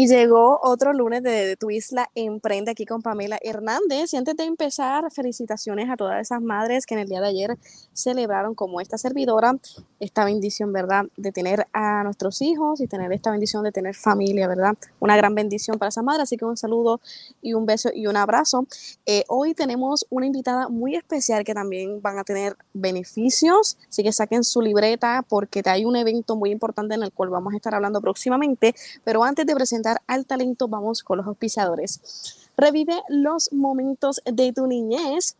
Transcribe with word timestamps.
Y 0.00 0.06
llegó 0.06 0.60
otro 0.62 0.92
lunes 0.92 1.24
de, 1.24 1.56
Tu 1.56 1.72
Isla 1.72 2.08
Emprende 2.14 2.70
aquí 2.70 2.86
con 2.86 3.02
Pamela 3.02 3.36
Hernández. 3.42 4.14
Y 4.14 4.16
antes 4.16 4.36
de 4.36 4.44
empezar, 4.44 5.10
felicitaciones 5.10 5.90
a 5.90 5.96
todas 5.96 6.20
esas 6.20 6.40
madres 6.40 6.86
que 6.86 6.94
en 6.94 7.00
el 7.00 7.08
día 7.08 7.20
de 7.20 7.26
ayer 7.26 7.58
celebraron 7.92 8.54
como 8.54 8.80
esta 8.80 8.96
servidora 8.96 9.56
esta 9.98 10.24
bendición, 10.24 10.72
¿verdad? 10.72 11.06
De 11.16 11.32
tener 11.32 11.66
a 11.72 12.04
nuestros 12.04 12.40
hijos 12.42 12.80
y 12.80 12.86
tener 12.86 13.12
esta 13.12 13.32
bendición 13.32 13.64
de 13.64 13.72
tener 13.72 13.96
familia, 13.96 14.46
¿verdad? 14.46 14.76
Una 15.00 15.16
gran 15.16 15.34
bendición 15.34 15.80
para 15.80 15.88
esas 15.88 16.04
madres. 16.04 16.22
Así 16.22 16.36
que 16.36 16.44
un 16.44 16.56
saludo 16.56 17.00
y 17.42 17.54
un 17.54 17.66
beso 17.66 17.90
y 17.92 18.06
un 18.06 18.16
abrazo. 18.16 18.68
Eh, 19.04 19.24
hoy 19.26 19.52
tenemos 19.54 20.06
una 20.10 20.26
invitada 20.26 20.68
muy 20.68 20.94
especial 20.94 21.42
que 21.42 21.54
también 21.54 22.00
van 22.00 22.20
a 22.20 22.22
tener 22.22 22.56
beneficios. 22.72 23.76
Así 23.88 24.04
que 24.04 24.12
saquen 24.12 24.44
su 24.44 24.62
libreta 24.62 25.24
porque 25.28 25.60
hay 25.64 25.84
un 25.84 25.96
evento 25.96 26.36
muy 26.36 26.52
importante 26.52 26.94
en 26.94 27.02
el 27.02 27.10
cual 27.12 27.30
vamos 27.30 27.52
a 27.52 27.56
estar 27.56 27.74
hablando 27.74 28.00
próximamente. 28.00 28.76
Pero 29.02 29.24
antes 29.24 29.44
de 29.44 29.56
presentar 29.56 29.87
al 30.06 30.26
talento, 30.26 30.68
vamos 30.68 31.02
con 31.02 31.18
los 31.18 31.26
auspiciadores. 31.26 32.48
Revive 32.56 33.02
los 33.08 33.52
momentos 33.52 34.20
de 34.24 34.52
tu 34.52 34.66
niñez. 34.66 35.36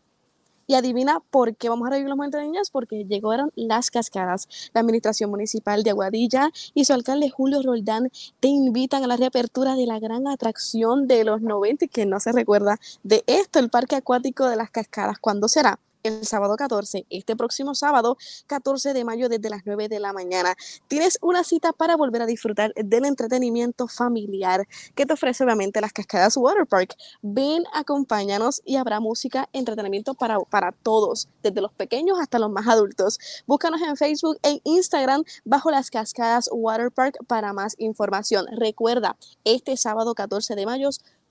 Y 0.67 0.75
adivina 0.75 1.19
por 1.31 1.55
qué 1.55 1.67
vamos 1.67 1.87
a 1.87 1.89
revivir 1.89 2.09
los 2.09 2.17
momentos 2.17 2.39
de 2.39 2.45
niñez, 2.45 2.69
porque 2.69 3.03
llegaron 3.03 3.51
las 3.55 3.89
cascadas. 3.89 4.47
La 4.71 4.81
Administración 4.81 5.31
Municipal 5.31 5.81
de 5.81 5.89
Aguadilla 5.89 6.51
y 6.75 6.85
su 6.85 6.93
alcalde 6.93 7.31
Julio 7.31 7.63
Roldán 7.63 8.11
te 8.39 8.49
invitan 8.49 9.03
a 9.03 9.07
la 9.07 9.17
reapertura 9.17 9.73
de 9.73 9.87
la 9.87 9.99
gran 9.99 10.27
atracción 10.27 11.07
de 11.07 11.23
los 11.23 11.41
90 11.41 11.87
que 11.87 12.05
no 12.05 12.19
se 12.19 12.33
recuerda 12.33 12.77
de 13.01 13.23
esto, 13.25 13.57
el 13.57 13.71
Parque 13.71 13.95
Acuático 13.95 14.47
de 14.47 14.57
las 14.57 14.69
Cascadas. 14.69 15.17
¿Cuándo 15.17 15.47
será? 15.47 15.79
El 16.03 16.25
sábado 16.25 16.55
14, 16.55 17.05
este 17.09 17.35
próximo 17.35 17.75
sábado 17.75 18.17
14 18.47 18.93
de 18.93 19.03
mayo 19.05 19.29
desde 19.29 19.49
las 19.49 19.61
9 19.65 19.89
de 19.89 19.99
la 19.99 20.13
mañana. 20.13 20.55
Tienes 20.87 21.17
una 21.21 21.43
cita 21.43 21.73
para 21.73 21.95
volver 21.95 22.21
a 22.21 22.25
disfrutar 22.25 22.73
del 22.75 23.05
entretenimiento 23.05 23.87
familiar 23.87 24.67
que 24.95 25.05
te 25.05 25.13
ofrece 25.13 25.43
obviamente 25.43 25.81
las 25.81 25.93
Cascadas 25.93 26.37
Water 26.37 26.65
Park. 26.65 26.95
Ven, 27.21 27.63
acompáñanos 27.73 28.61
y 28.65 28.75
habrá 28.75 28.99
música, 28.99 29.47
entretenimiento 29.53 30.13
para, 30.13 30.39
para 30.39 30.71
todos, 30.71 31.29
desde 31.43 31.61
los 31.61 31.71
pequeños 31.73 32.19
hasta 32.19 32.39
los 32.39 32.51
más 32.51 32.67
adultos. 32.67 33.19
Búscanos 33.45 33.81
en 33.81 33.95
Facebook 33.95 34.37
e 34.43 34.61
Instagram 34.63 35.23
bajo 35.45 35.71
las 35.71 35.89
Cascadas 35.89 36.49
Water 36.51 36.91
Park 36.91 37.17
para 37.27 37.53
más 37.53 37.75
información. 37.77 38.45
Recuerda, 38.51 39.17
este 39.43 39.77
sábado 39.77 40.13
14 40.15 40.55
de 40.55 40.65
mayo 40.65 40.89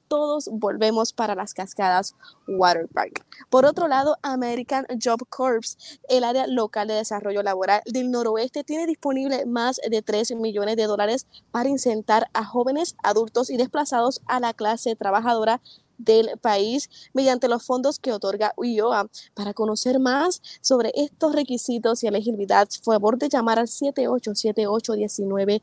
todos 0.09 0.49
volvemos 0.51 1.13
para 1.13 1.35
las 1.35 1.55
cascadas 1.55 2.15
Water 2.47 2.89
Park. 2.89 3.25
Por 3.51 3.65
otro 3.65 3.89
lado, 3.89 4.17
American 4.23 4.87
Job 5.03 5.27
Corps, 5.29 5.77
el 6.09 6.25
área 6.25 6.47
local 6.47 6.89
de 6.89 6.95
desarrollo 6.95 7.43
laboral 7.43 7.83
del 7.87 8.11
noroeste, 8.11 8.65
tiene 8.65 8.87
disponible 8.87 9.47
más 9.47 9.81
de 9.89 10.03
3 10.03 10.33
millones 10.37 10.77
de 10.77 10.87
dólares 10.87 11.27
para 11.51 11.69
incentar 11.69 12.29
a 12.33 12.45
jóvenes, 12.45 12.97
adultos 13.03 13.51
y 13.51 13.57
desplazados 13.57 14.23
a 14.27 14.41
la 14.41 14.55
clase 14.55 14.97
trabajadora 14.97 15.61
del 15.99 16.39
país 16.41 16.89
mediante 17.13 17.49
los 17.49 17.65
fondos 17.65 17.99
que 17.99 18.13
otorga 18.13 18.55
UIOA. 18.57 19.09
Para 19.35 19.53
conocer 19.53 19.99
más 19.99 20.41
sobre 20.61 20.93
estos 20.95 21.35
requisitos 21.35 22.03
y 22.03 22.07
elegibilidad, 22.07 22.69
favor 22.83 23.19
de 23.19 23.29
llamar 23.29 23.59
al 23.59 23.69
787819 23.69 25.61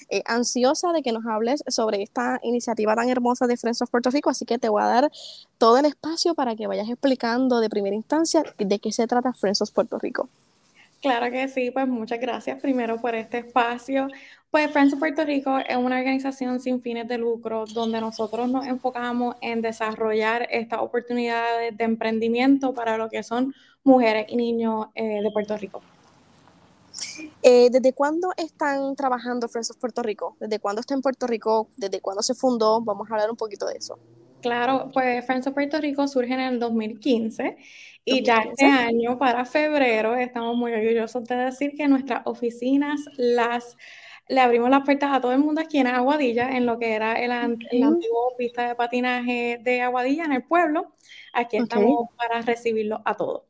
eh, 0.09 0.23
ansiosa 0.25 0.91
de 0.91 1.03
que 1.03 1.11
nos 1.11 1.27
hables 1.27 1.63
sobre 1.67 2.01
esta 2.01 2.39
iniciativa 2.41 2.95
tan 2.95 3.07
hermosa 3.07 3.45
de 3.45 3.55
Friends 3.55 3.83
of 3.83 3.91
Puerto 3.91 4.09
Rico, 4.09 4.31
así 4.31 4.45
que 4.45 4.57
te 4.57 4.67
voy 4.67 4.81
a 4.81 4.87
dar 4.87 5.11
todo 5.59 5.77
el 5.77 5.85
espacio 5.85 6.33
para 6.33 6.55
que 6.55 6.65
vayas 6.65 6.89
explicando 6.89 7.59
de 7.59 7.69
primera 7.69 7.95
instancia 7.95 8.41
de 8.57 8.79
qué 8.79 8.91
se 8.91 9.05
trata 9.05 9.31
Friends 9.31 9.61
of 9.61 9.69
Puerto 9.69 9.99
Rico. 9.99 10.27
Claro 11.03 11.31
que 11.31 11.47
sí, 11.49 11.69
pues 11.69 11.87
muchas 11.87 12.19
gracias 12.19 12.59
primero 12.59 12.99
por 12.99 13.13
este 13.13 13.37
espacio. 13.37 14.07
Pues 14.49 14.71
Friends 14.71 14.93
of 14.93 14.99
Puerto 14.99 15.23
Rico 15.23 15.59
es 15.59 15.77
una 15.77 15.99
organización 15.99 16.59
sin 16.59 16.81
fines 16.81 17.07
de 17.07 17.19
lucro 17.19 17.65
donde 17.67 18.01
nosotros 18.01 18.49
nos 18.49 18.65
enfocamos 18.65 19.35
en 19.41 19.61
desarrollar 19.61 20.47
estas 20.49 20.79
oportunidades 20.79 21.77
de 21.77 21.83
emprendimiento 21.83 22.73
para 22.73 22.97
lo 22.97 23.07
que 23.07 23.21
son 23.21 23.53
mujeres 23.83 24.25
y 24.29 24.35
niños 24.35 24.87
eh, 24.95 25.21
de 25.21 25.29
Puerto 25.29 25.55
Rico. 25.55 25.83
Eh, 27.41 27.69
¿Desde 27.71 27.93
cuándo 27.93 28.29
están 28.37 28.95
trabajando 28.95 29.47
Friends 29.47 29.71
of 29.71 29.77
Puerto 29.77 30.03
Rico? 30.03 30.35
¿Desde 30.39 30.59
cuándo 30.59 30.81
está 30.81 30.93
en 30.93 31.01
Puerto 31.01 31.27
Rico? 31.27 31.69
¿Desde 31.77 32.01
cuándo 32.01 32.21
se 32.21 32.33
fundó? 32.33 32.81
Vamos 32.81 33.09
a 33.09 33.13
hablar 33.13 33.29
un 33.29 33.37
poquito 33.37 33.65
de 33.65 33.77
eso. 33.77 33.99
Claro, 34.41 34.89
pues 34.93 35.25
Friends 35.25 35.47
of 35.47 35.53
Puerto 35.53 35.79
Rico 35.79 36.07
surge 36.07 36.33
en 36.33 36.39
el 36.39 36.59
2015 36.59 37.57
y 38.05 38.23
ya 38.23 38.37
este 38.39 38.65
año, 38.65 39.17
para 39.19 39.45
febrero, 39.45 40.15
estamos 40.15 40.55
muy 40.55 40.71
orgullosos 40.71 41.25
de 41.25 41.35
decir 41.35 41.73
que 41.75 41.87
nuestras 41.87 42.21
oficinas 42.25 43.01
las 43.17 43.75
le 44.29 44.41
abrimos 44.41 44.69
las 44.69 44.83
puertas 44.83 45.11
a 45.11 45.19
todo 45.19 45.33
el 45.33 45.39
mundo 45.39 45.59
aquí 45.59 45.79
en 45.79 45.87
Aguadilla, 45.87 46.55
en 46.55 46.67
lo 46.67 46.77
que 46.77 46.93
era 46.93 47.13
el, 47.13 47.31
antiguo 47.31 48.35
pista 48.37 48.67
de 48.67 48.75
patinaje 48.75 49.59
de 49.61 49.81
Aguadilla 49.81 50.25
en 50.25 50.33
el 50.33 50.43
pueblo. 50.43 50.93
Aquí 51.33 51.57
estamos 51.57 52.09
para 52.15 52.41
recibirlo 52.41 53.01
a 53.05 53.15
todos. 53.15 53.48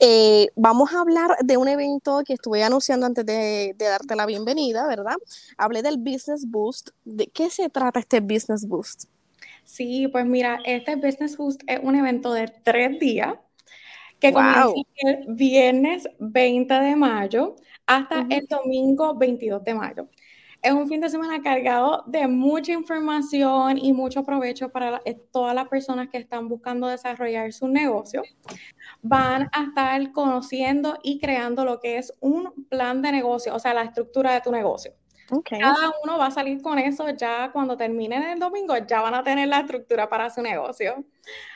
Eh, 0.00 0.48
vamos 0.56 0.92
a 0.92 1.00
hablar 1.00 1.36
de 1.44 1.56
un 1.56 1.68
evento 1.68 2.22
que 2.26 2.34
estuve 2.34 2.62
anunciando 2.64 3.06
antes 3.06 3.24
de, 3.24 3.74
darte 3.78 4.16
la 4.16 4.26
bienvenida, 4.26 4.86
¿verdad? 4.86 5.16
Hablé 5.56 5.82
del 5.82 5.98
Business 5.98 6.44
Boost. 6.48 6.90
¿De 7.04 7.26
qué 7.28 7.50
se 7.50 7.68
trata 7.68 8.00
este 8.00 8.20
Business 8.20 8.66
Boost? 8.66 9.04
Sí, 9.64 10.08
pues 10.08 10.26
mira, 10.26 10.58
este 10.64 10.96
Business 10.96 11.36
Boost 11.36 11.62
es 11.66 11.80
un 11.82 11.94
evento 11.94 12.32
de 12.32 12.48
tres 12.64 12.98
días 12.98 13.34
que 14.18 14.32
comienza 14.32 14.72
el 14.98 15.34
viernes 15.34 16.08
20 16.18 16.74
de 16.74 16.96
mayo 16.96 17.56
hasta 17.86 18.26
el 18.30 18.46
domingo 18.46 19.14
22 19.16 19.64
de 19.64 19.74
mayo. 19.74 20.08
Es 20.62 20.72
un 20.72 20.86
fin 20.86 21.00
de 21.00 21.10
semana 21.10 21.42
cargado 21.42 22.04
de 22.06 22.28
mucha 22.28 22.70
información 22.70 23.78
y 23.78 23.92
mucho 23.92 24.22
provecho 24.22 24.68
para 24.68 25.02
eh, 25.04 25.20
todas 25.32 25.56
las 25.56 25.66
personas 25.66 26.08
que 26.08 26.18
están 26.18 26.48
buscando 26.48 26.86
desarrollar 26.86 27.52
su 27.52 27.66
negocio. 27.66 28.22
Van 29.02 29.48
a 29.52 29.64
estar 29.64 30.12
conociendo 30.12 30.98
y 31.02 31.18
creando 31.18 31.64
lo 31.64 31.80
que 31.80 31.98
es 31.98 32.12
un 32.20 32.66
plan 32.68 33.02
de 33.02 33.10
negocio, 33.10 33.52
o 33.52 33.58
sea, 33.58 33.74
la 33.74 33.82
estructura 33.82 34.34
de 34.34 34.40
tu 34.40 34.52
negocio. 34.52 34.94
Cada 35.40 35.92
uno 36.04 36.18
va 36.18 36.26
a 36.26 36.30
salir 36.30 36.60
con 36.60 36.78
eso 36.78 37.08
ya 37.10 37.50
cuando 37.52 37.76
terminen 37.76 38.22
el 38.22 38.38
domingo, 38.38 38.76
ya 38.76 39.00
van 39.00 39.14
a 39.14 39.24
tener 39.24 39.48
la 39.48 39.60
estructura 39.60 40.08
para 40.08 40.28
su 40.28 40.42
negocio. 40.42 41.04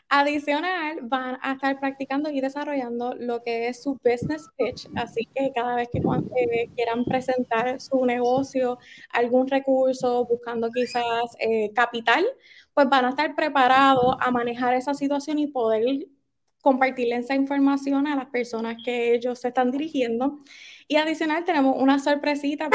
Adicional, 0.08 1.00
van 1.02 1.36
a 1.42 1.52
estar 1.52 1.78
practicando 1.78 2.30
y 2.30 2.40
desarrollando 2.40 3.14
lo 3.14 3.42
que 3.42 3.68
es 3.68 3.82
su 3.82 3.98
business 4.04 4.48
pitch, 4.56 4.88
así 4.94 5.28
que 5.34 5.52
cada 5.54 5.74
vez 5.74 5.88
que 5.92 5.98
eh, 5.98 6.70
quieran 6.74 7.04
presentar 7.04 7.80
su 7.80 8.06
negocio, 8.06 8.78
algún 9.10 9.48
recurso, 9.48 10.24
buscando 10.24 10.70
quizás 10.70 11.36
eh, 11.40 11.70
capital, 11.74 12.24
pues 12.72 12.88
van 12.88 13.04
a 13.04 13.10
estar 13.10 13.34
preparados 13.34 14.16
a 14.20 14.30
manejar 14.30 14.74
esa 14.74 14.94
situación 14.94 15.38
y 15.38 15.48
poder 15.48 16.06
compartirle 16.66 17.14
esa 17.14 17.36
información 17.36 18.08
a 18.08 18.16
las 18.16 18.26
personas 18.26 18.76
que 18.84 19.14
ellos 19.14 19.38
se 19.38 19.48
están 19.48 19.70
dirigiendo. 19.70 20.38
Y 20.88 20.96
adicional 20.96 21.44
tenemos 21.44 21.76
una 21.78 22.00
sorpresita 22.00 22.68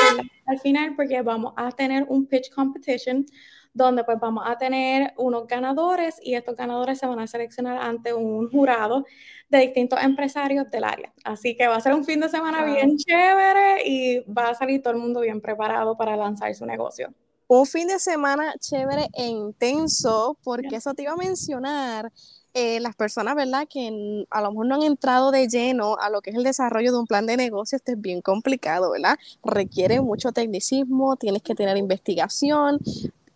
al 0.45 0.59
final 0.59 0.95
porque 0.95 1.21
vamos 1.21 1.51
a 1.57 1.73
tener 1.73 2.05
un 2.07 2.25
pitch 2.25 2.51
competition 2.51 3.25
donde 3.73 4.05
pues 4.05 4.17
vamos 4.17 4.45
a 4.47 4.57
tener 4.57 5.13
unos 5.17 5.45
ganadores 5.45 6.15
y 6.23 6.35
estos 6.35 6.55
ganadores 6.55 6.99
se 6.99 7.05
van 7.05 7.19
a 7.19 7.27
seleccionar 7.27 7.79
ante 7.79 8.13
un 8.13 8.49
jurado 8.49 9.03
de 9.49 9.57
distintos 9.57 10.01
empresarios 10.01 10.71
del 10.71 10.85
área. 10.85 11.11
Así 11.25 11.57
que 11.57 11.67
va 11.67 11.75
a 11.75 11.81
ser 11.81 11.93
un 11.93 12.05
fin 12.05 12.21
de 12.21 12.29
semana 12.29 12.63
bien 12.63 12.95
chévere 12.95 13.85
y 13.85 14.19
va 14.21 14.51
a 14.51 14.55
salir 14.55 14.81
todo 14.81 14.93
el 14.93 15.01
mundo 15.01 15.19
bien 15.19 15.41
preparado 15.41 15.97
para 15.97 16.15
lanzar 16.15 16.55
su 16.55 16.65
negocio. 16.65 17.13
Un 17.47 17.65
fin 17.65 17.89
de 17.89 17.99
semana 17.99 18.53
chévere 18.57 19.09
e 19.11 19.25
intenso, 19.25 20.37
porque 20.45 20.77
eso 20.77 20.93
te 20.93 21.03
iba 21.03 21.11
a 21.11 21.17
mencionar 21.17 22.09
eh, 22.53 22.79
las 22.79 22.95
personas, 22.95 23.35
¿verdad? 23.35 23.67
Que 23.69 24.25
a 24.29 24.41
lo 24.41 24.51
mejor 24.51 24.65
no 24.65 24.75
han 24.75 24.83
entrado 24.83 25.31
de 25.31 25.47
lleno 25.47 25.97
a 25.97 26.09
lo 26.09 26.21
que 26.21 26.31
es 26.31 26.35
el 26.35 26.43
desarrollo 26.43 26.91
de 26.91 26.99
un 26.99 27.07
plan 27.07 27.25
de 27.25 27.37
negocio, 27.37 27.77
esto 27.77 27.93
es 27.93 28.01
bien 28.01 28.21
complicado, 28.21 28.91
¿verdad? 28.91 29.17
Requiere 29.43 30.01
mucho 30.01 30.31
tecnicismo, 30.31 31.15
tienes 31.15 31.41
que 31.43 31.55
tener 31.55 31.77
investigación, 31.77 32.79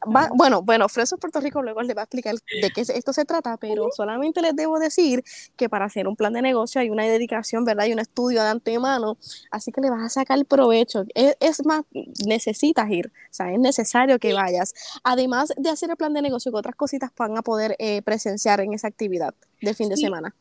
bueno, 0.05 0.61
bueno, 0.61 0.89
Fresco 0.89 1.17
Puerto 1.17 1.39
Rico 1.39 1.61
luego 1.61 1.81
les 1.81 1.95
va 1.95 2.01
a 2.01 2.03
explicar 2.03 2.35
de 2.35 2.71
qué 2.71 2.81
esto 2.81 3.13
se 3.13 3.25
trata, 3.25 3.57
pero 3.57 3.89
solamente 3.95 4.41
les 4.41 4.55
debo 4.55 4.79
decir 4.79 5.23
que 5.55 5.69
para 5.69 5.85
hacer 5.85 6.07
un 6.07 6.15
plan 6.15 6.33
de 6.33 6.41
negocio 6.41 6.81
hay 6.81 6.89
una 6.89 7.03
dedicación, 7.03 7.65
¿verdad? 7.65 7.85
Y 7.85 7.93
un 7.93 7.99
estudio 7.99 8.41
de 8.41 8.49
antemano, 8.49 9.17
así 9.51 9.71
que 9.71 9.81
le 9.81 9.89
vas 9.89 10.03
a 10.03 10.09
sacar 10.09 10.37
el 10.37 10.45
provecho. 10.45 11.05
Es, 11.13 11.65
más, 11.65 11.83
necesitas 12.25 12.89
ir, 12.89 13.07
o 13.07 13.33
sea, 13.33 13.51
es 13.51 13.59
necesario 13.59 14.19
que 14.19 14.33
vayas. 14.33 14.73
Además 15.03 15.53
de 15.57 15.69
hacer 15.69 15.89
el 15.89 15.97
plan 15.97 16.13
de 16.13 16.21
negocio, 16.21 16.51
que 16.51 16.57
otras 16.57 16.75
cositas 16.75 17.11
van 17.17 17.37
a 17.37 17.41
poder 17.41 17.75
eh, 17.79 18.01
presenciar 18.01 18.59
en 18.61 18.73
esa 18.73 18.87
actividad 18.87 19.33
de 19.61 19.73
fin 19.73 19.89
de 19.89 19.97
semana. 19.97 20.35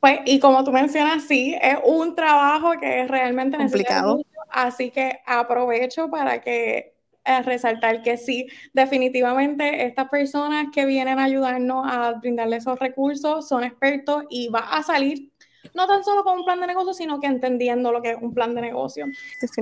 Pues, 0.00 0.20
y 0.24 0.40
como 0.40 0.64
tú 0.64 0.72
mencionas, 0.72 1.24
sí, 1.24 1.56
es 1.60 1.76
un 1.84 2.14
trabajo 2.14 2.72
que 2.80 3.02
es 3.02 3.08
realmente 3.08 3.58
complicado. 3.58 4.22
Así 4.50 4.90
que 4.90 5.20
aprovecho 5.26 6.10
para 6.10 6.40
que 6.40 6.94
eh, 7.30 7.42
resaltar 7.42 8.02
que 8.02 8.16
sí, 8.16 8.48
definitivamente 8.72 9.86
estas 9.86 10.08
personas 10.08 10.66
que 10.72 10.84
vienen 10.86 11.18
a 11.18 11.24
ayudarnos 11.24 11.86
a 11.88 12.12
brindarle 12.12 12.56
esos 12.56 12.78
recursos 12.78 13.48
son 13.48 13.64
expertos 13.64 14.24
y 14.30 14.48
va 14.48 14.60
a 14.60 14.82
salir 14.82 15.30
no 15.74 15.86
tan 15.86 16.02
solo 16.02 16.24
con 16.24 16.38
un 16.38 16.44
plan 16.44 16.60
de 16.60 16.66
negocio, 16.66 16.92
sino 16.92 17.20
que 17.20 17.26
entendiendo 17.26 17.92
lo 17.92 18.02
que 18.02 18.12
es 18.12 18.16
un 18.20 18.34
plan 18.34 18.54
de 18.54 18.62
negocio. 18.62 19.06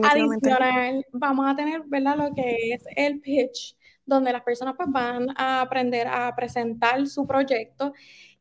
Adicional, 0.02 1.04
vamos 1.12 1.46
a 1.48 1.56
tener, 1.56 1.82
¿verdad? 1.86 2.16
Lo 2.16 2.34
que 2.34 2.72
es 2.72 2.84
el 2.96 3.20
pitch, 3.20 3.76
donde 4.06 4.32
las 4.32 4.42
personas 4.42 4.74
pues, 4.76 4.88
van 4.90 5.28
a 5.36 5.60
aprender 5.60 6.06
a 6.06 6.34
presentar 6.34 7.06
su 7.06 7.26
proyecto 7.26 7.92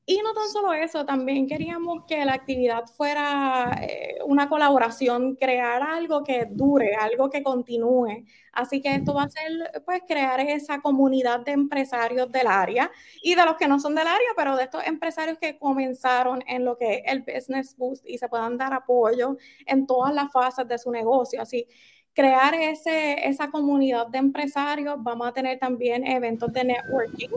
y 0.10 0.22
no 0.24 0.34
tan 0.34 0.48
solo 0.50 0.74
eso, 0.74 1.06
también 1.06 1.48
queríamos 1.48 2.06
que 2.08 2.24
la 2.24 2.34
actividad 2.34 2.86
fuera 2.88 3.78
eh, 3.82 4.18
una 4.26 4.48
colaboración, 4.48 5.36
crear 5.36 5.84
algo 5.84 6.24
que 6.24 6.48
dure, 6.50 6.96
algo 6.96 7.30
que 7.30 7.44
continúe. 7.44 8.24
Así 8.54 8.82
que 8.82 8.96
esto 8.96 9.14
va 9.14 9.24
a 9.24 9.30
ser, 9.30 9.52
pues, 9.86 10.02
crear 10.08 10.40
esa 10.40 10.80
comunidad 10.80 11.42
de 11.42 11.52
empresarios 11.52 12.32
del 12.32 12.48
área 12.48 12.90
y 13.22 13.36
de 13.36 13.46
los 13.46 13.58
que 13.58 13.68
no 13.68 13.82
son 13.82 13.96
del 13.96 14.08
área, 14.08 14.30
pero 14.38 14.56
de 14.56 14.64
estos 14.64 14.88
empresarios 14.88 15.40
que 15.40 15.60
comenzaron 15.60 16.42
en 16.48 16.64
lo 16.64 16.78
que 16.78 16.96
es 16.96 17.02
el 17.08 17.24
Business 17.24 17.76
Boost 17.76 18.08
y 18.08 18.18
se 18.18 18.30
puedan 18.30 18.58
dar 18.58 18.74
apoyo 18.74 19.36
en 19.66 19.86
todas 19.86 20.14
las 20.14 20.32
fases 20.32 20.66
de 20.70 20.78
su 20.78 20.90
negocio. 20.90 21.42
Así 21.42 21.68
crear 22.14 22.56
ese, 22.56 23.28
esa 23.28 23.52
comunidad 23.52 24.08
de 24.08 24.18
empresarios. 24.20 24.96
Vamos 25.00 25.28
a 25.28 25.34
tener 25.34 25.60
también 25.60 26.08
eventos 26.08 26.52
de 26.52 26.64
networking, 26.64 27.30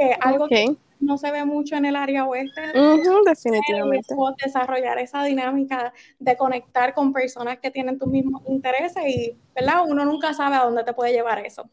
que 0.00 0.16
algo 0.20 0.48
que 0.48 0.76
no 1.00 1.18
se 1.18 1.30
ve 1.30 1.44
mucho 1.44 1.76
en 1.76 1.84
el 1.86 1.96
área 1.96 2.26
oeste. 2.26 2.60
definitivamente. 3.24 4.14
Desarrollar 4.44 4.98
esa 4.98 5.22
dinámica 5.24 5.92
de 6.18 6.36
conectar 6.36 6.94
con 6.94 7.12
personas 7.12 7.58
que 7.58 7.70
tienen 7.70 7.98
tus 7.98 8.08
mismos 8.08 8.42
intereses 8.48 9.02
y, 9.06 9.36
¿verdad? 9.54 9.84
Uno 9.86 10.04
nunca 10.04 10.34
sabe 10.34 10.56
a 10.56 10.64
dónde 10.64 10.84
te 10.84 10.92
puede 10.92 11.12
llevar 11.12 11.44
eso. 11.44 11.68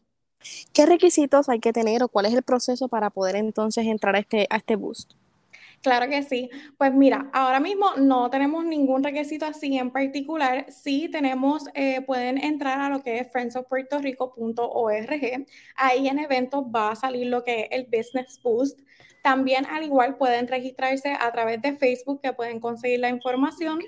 ¿Qué 0.72 0.86
requisitos 0.86 1.48
hay 1.48 1.58
que 1.58 1.72
tener 1.72 2.02
o 2.02 2.08
cuál 2.08 2.26
es 2.26 2.34
el 2.34 2.42
proceso 2.42 2.88
para 2.88 3.10
poder 3.10 3.36
entonces 3.36 3.86
entrar 3.86 4.14
a 4.16 4.20
este, 4.20 4.46
a 4.50 4.56
este 4.56 4.76
boost? 4.76 5.12
Claro 5.82 6.08
que 6.08 6.22
sí. 6.22 6.50
Pues 6.76 6.92
mira, 6.92 7.30
ahora 7.32 7.60
mismo 7.60 7.94
no 7.96 8.30
tenemos 8.30 8.64
ningún 8.64 9.04
requisito 9.04 9.46
así 9.46 9.78
en 9.78 9.90
particular. 9.90 10.66
Sí 10.70 11.08
tenemos, 11.08 11.66
eh, 11.74 12.00
pueden 12.02 12.38
entrar 12.38 12.80
a 12.80 12.88
lo 12.88 13.02
que 13.02 13.18
es 13.18 13.30
friendsofpuertorico.org. 13.30 15.46
Ahí 15.76 16.08
en 16.08 16.18
eventos 16.18 16.64
va 16.64 16.90
a 16.90 16.96
salir 16.96 17.28
lo 17.28 17.44
que 17.44 17.62
es 17.62 17.68
el 17.70 17.84
Business 17.84 18.40
Boost. 18.42 18.80
También 19.22 19.66
al 19.66 19.84
igual 19.84 20.16
pueden 20.16 20.48
registrarse 20.48 21.16
a 21.18 21.30
través 21.32 21.62
de 21.62 21.76
Facebook 21.76 22.20
que 22.22 22.32
pueden 22.32 22.60
conseguir 22.60 23.00
la 23.00 23.10
información. 23.10 23.80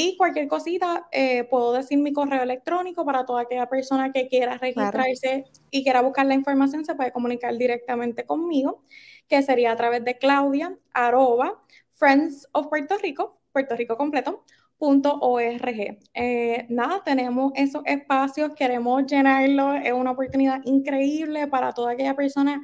Y 0.00 0.16
cualquier 0.16 0.46
cosita, 0.46 1.08
eh, 1.10 1.42
puedo 1.44 1.72
decir 1.72 1.98
mi 1.98 2.12
correo 2.12 2.42
electrónico 2.42 3.04
para 3.04 3.26
toda 3.26 3.42
aquella 3.42 3.68
persona 3.68 4.12
que 4.12 4.28
quiera 4.28 4.56
registrarse 4.56 5.46
y 5.72 5.82
quiera 5.82 6.02
buscar 6.02 6.24
la 6.26 6.34
información, 6.34 6.84
se 6.84 6.94
puede 6.94 7.10
comunicar 7.10 7.56
directamente 7.56 8.24
conmigo, 8.24 8.84
que 9.28 9.42
sería 9.42 9.72
a 9.72 9.76
través 9.76 10.04
de 10.04 10.18
Claudia, 10.18 10.76
arroba, 10.92 11.62
Friends 11.92 12.48
of 12.52 12.68
Puerto 12.68 12.96
Rico, 12.98 13.40
Puerto 13.52 13.76
Rico 13.76 13.96
completo, 13.96 14.44
punto 14.78 15.18
.org. 15.20 15.98
Eh, 16.14 16.66
nada, 16.70 17.02
tenemos 17.04 17.52
esos 17.56 17.82
espacios, 17.84 18.52
queremos 18.54 19.04
llenarlo, 19.06 19.74
es 19.74 19.92
una 19.92 20.12
oportunidad 20.12 20.60
increíble 20.64 21.46
para 21.48 21.72
toda 21.72 21.92
aquella 21.92 22.14
persona 22.14 22.62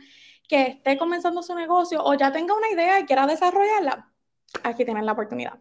que 0.48 0.62
esté 0.68 0.96
comenzando 0.98 1.42
su 1.42 1.54
negocio 1.54 2.02
o 2.04 2.14
ya 2.14 2.32
tenga 2.32 2.54
una 2.54 2.70
idea 2.70 3.00
y 3.00 3.06
quiera 3.06 3.26
desarrollarla, 3.26 4.12
aquí 4.62 4.84
tienen 4.84 5.06
la 5.06 5.12
oportunidad. 5.12 5.58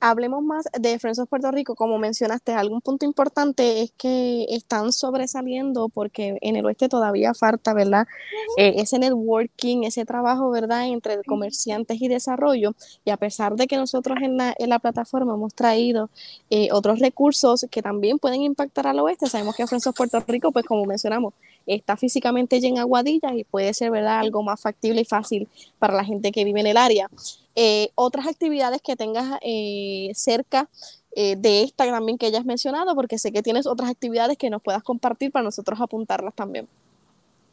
Hablemos 0.00 0.42
más 0.42 0.66
de 0.78 0.98
Friends 0.98 1.18
of 1.18 1.28
Puerto 1.28 1.50
Rico. 1.50 1.74
Como 1.74 1.98
mencionaste, 1.98 2.52
algún 2.52 2.80
punto 2.80 3.04
importante 3.04 3.82
es 3.82 3.92
que 3.96 4.46
están 4.50 4.92
sobresaliendo 4.92 5.88
porque 5.88 6.38
en 6.40 6.56
el 6.56 6.66
oeste 6.66 6.88
todavía 6.88 7.34
falta, 7.34 7.74
¿verdad? 7.74 8.06
Eh, 8.56 8.74
ese 8.76 8.98
networking, 8.98 9.84
ese 9.84 10.04
trabajo, 10.04 10.50
¿verdad? 10.50 10.86
Entre 10.86 11.22
comerciantes 11.24 12.00
y 12.02 12.08
desarrollo. 12.08 12.74
Y 13.04 13.10
a 13.10 13.16
pesar 13.16 13.54
de 13.56 13.66
que 13.66 13.76
nosotros 13.76 14.18
en 14.20 14.36
la, 14.36 14.54
en 14.58 14.68
la 14.68 14.78
plataforma 14.78 15.34
hemos 15.34 15.54
traído 15.54 16.10
eh, 16.50 16.68
otros 16.72 16.98
recursos 16.98 17.66
que 17.70 17.82
también 17.82 18.18
pueden 18.18 18.42
impactar 18.42 18.86
al 18.86 18.98
oeste, 19.00 19.26
sabemos 19.26 19.56
que 19.56 19.66
Friends 19.66 19.86
of 19.86 19.96
Puerto 19.96 20.20
Rico, 20.26 20.52
pues 20.52 20.66
como 20.66 20.84
mencionamos, 20.84 21.34
está 21.66 21.96
físicamente 21.96 22.60
ya 22.60 22.68
en 22.68 22.78
Aguadillas 22.78 23.32
y 23.34 23.44
puede 23.44 23.72
ser, 23.74 23.90
¿verdad? 23.90 24.20
Algo 24.20 24.42
más 24.42 24.60
factible 24.60 25.00
y 25.00 25.04
fácil 25.04 25.48
para 25.78 25.94
la 25.94 26.04
gente 26.04 26.32
que 26.32 26.44
vive 26.44 26.60
en 26.60 26.66
el 26.66 26.76
área. 26.76 27.08
Eh, 27.56 27.90
otras 27.94 28.26
actividades 28.26 28.82
que 28.82 28.96
tengas 28.96 29.38
eh, 29.42 30.10
cerca 30.14 30.68
eh, 31.14 31.36
de 31.36 31.62
esta 31.62 31.86
también 31.86 32.18
que 32.18 32.26
hayas 32.26 32.44
mencionado, 32.44 32.94
porque 32.96 33.18
sé 33.18 33.30
que 33.32 33.42
tienes 33.42 33.66
otras 33.66 33.90
actividades 33.90 34.36
que 34.36 34.50
nos 34.50 34.62
puedas 34.62 34.82
compartir 34.82 35.30
para 35.30 35.44
nosotros 35.44 35.80
apuntarlas 35.80 36.34
también. 36.34 36.68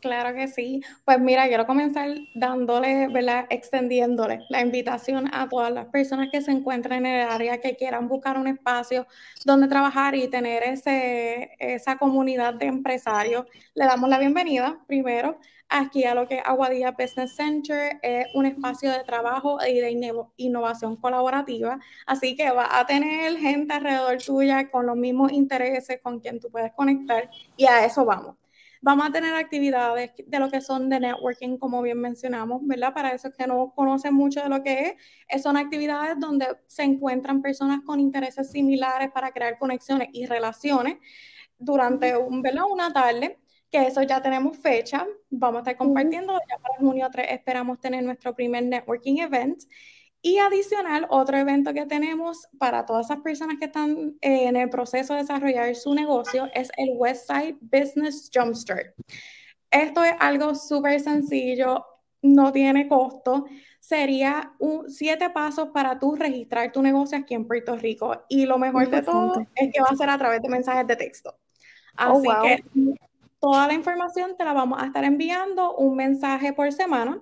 Claro 0.02 0.34
que 0.34 0.48
sí. 0.48 0.82
Pues 1.06 1.20
mira, 1.20 1.48
quiero 1.48 1.68
comenzar 1.68 2.10
dándole, 2.34 3.08
¿verdad? 3.08 3.46
Extendiéndole 3.52 4.40
la 4.50 4.62
invitación 4.62 5.30
a 5.32 5.48
todas 5.48 5.72
las 5.72 5.86
personas 5.88 6.30
que 6.32 6.42
se 6.42 6.52
encuentren 6.52 7.06
en 7.06 7.16
el 7.22 7.30
área 7.30 7.60
que 7.62 7.76
quieran 7.76 8.08
buscar 8.08 8.40
un 8.40 8.48
espacio 8.48 9.06
donde 9.46 9.68
trabajar 9.68 10.16
y 10.16 10.28
tener 10.28 10.64
ese, 10.64 11.52
esa 11.60 11.98
comunidad 11.98 12.56
de 12.56 12.66
empresarios. 12.66 13.46
Le 13.76 13.86
damos 13.86 14.10
la 14.10 14.18
bienvenida 14.18 14.80
primero 14.88 15.38
aquí 15.70 16.04
a 16.04 16.16
lo 16.16 16.28
que 16.28 16.42
Aguadilla 16.44 16.92
Business 16.92 17.36
Center, 17.36 18.00
es 18.02 18.26
un 18.34 18.46
espacio 18.46 18.92
de 18.92 19.04
trabajo 19.04 19.60
y 19.66 19.80
de 19.80 19.92
innovación 20.38 20.98
colaborativa, 20.98 21.80
así 22.06 22.36
que 22.36 22.52
va 22.52 22.80
a 22.80 22.86
tener 22.86 23.38
gente 23.38 23.74
alrededor 23.74 24.18
tuya 24.18 24.70
con 24.70 24.86
los 24.88 24.98
mismos 24.98 25.32
intereses 25.32 26.00
con 26.04 26.20
quien 26.20 26.40
tú 26.40 26.50
puedes 26.52 26.74
conectar 26.74 27.30
y 27.56 27.66
a 27.68 27.86
eso 27.86 28.04
vamos. 28.04 28.41
Vamos 28.84 29.08
a 29.08 29.12
tener 29.12 29.36
actividades 29.36 30.12
de 30.26 30.40
lo 30.40 30.50
que 30.50 30.60
son 30.60 30.90
de 30.90 31.00
networking, 31.00 31.58
como 31.58 31.84
bien 31.84 32.00
mencionamos, 32.00 32.62
¿verdad? 32.66 32.94
Para 32.94 33.12
esos 33.12 33.32
que 33.38 33.46
no 33.46 33.74
conocen 33.76 34.14
mucho 34.16 34.42
de 34.42 34.50
lo 34.50 34.64
que 34.64 34.98
es, 35.28 35.44
son 35.44 35.56
actividades 35.56 36.20
donde 36.20 36.48
se 36.66 36.82
encuentran 36.84 37.44
personas 37.44 37.82
con 37.86 38.00
intereses 38.00 38.50
similares 38.52 39.12
para 39.12 39.32
crear 39.32 39.60
conexiones 39.60 40.10
y 40.14 40.26
relaciones 40.26 40.98
durante 41.60 42.18
un, 42.18 42.42
¿verdad? 42.42 42.64
una 42.72 42.92
tarde 42.92 43.40
que 43.70 43.88
eso 43.88 44.02
ya 44.04 44.22
tenemos 44.22 44.58
fecha, 44.58 45.06
vamos 45.30 45.60
a 45.60 45.62
estar 45.62 45.78
compartiendo, 45.78 46.34
ya 46.50 46.58
para 46.58 46.76
junio 46.80 47.08
3 47.12 47.28
esperamos 47.32 47.80
tener 47.80 48.04
nuestro 48.04 48.36
primer 48.36 48.64
networking 48.64 49.20
event. 49.20 49.64
Y 50.24 50.38
adicional, 50.38 51.08
otro 51.10 51.38
evento 51.38 51.74
que 51.74 51.88
tenemos 51.88 52.48
para 52.60 52.86
todas 52.86 53.08
esas 53.08 53.22
personas 53.22 53.58
que 53.58 53.66
están 53.66 54.18
eh, 54.22 54.48
en 54.48 54.56
el 54.56 54.70
proceso 54.70 55.14
de 55.14 55.22
desarrollar 55.22 55.74
su 55.76 55.96
negocio 55.96 56.48
es 56.54 56.72
el 56.78 56.92
Westside 56.96 57.58
Business 57.60 58.30
Jumpstart. 58.32 58.94
Esto 59.72 60.04
es 60.04 60.14
algo 60.20 60.54
súper 60.54 61.00
sencillo, 61.00 61.86
no 62.22 62.52
tiene 62.52 62.88
costo. 62.88 63.46
Sería 63.80 64.54
un, 64.60 64.90
siete 64.90 65.32
pasos 65.32 65.70
para 65.74 65.98
tú 65.98 66.16
registrar 66.16 66.72
tu 66.72 66.84
negocio 66.84 67.18
aquí 67.18 67.34
en 67.34 67.48
Puerto 67.48 67.76
Rico. 67.76 68.26
Y 68.30 68.46
lo 68.46 68.60
mejor 68.60 68.90
de 68.90 69.02
todo 69.02 69.34
es 69.56 69.70
que 69.74 69.82
va 69.82 69.88
a 69.90 69.96
ser 69.96 70.10
a 70.10 70.18
través 70.20 70.42
de 70.44 70.50
mensajes 70.50 70.86
de 70.86 70.96
texto. 70.98 71.36
Oh, 71.98 72.20
Así 72.20 72.28
que 72.44 72.64
toda 73.40 73.66
la 73.66 73.74
información 73.74 74.36
te 74.38 74.46
la 74.46 74.54
vamos 74.54 74.80
a 74.82 74.86
estar 74.86 75.04
enviando 75.04 75.76
un 75.76 75.96
mensaje 75.96 76.54
por 76.54 76.72
semana. 76.72 77.20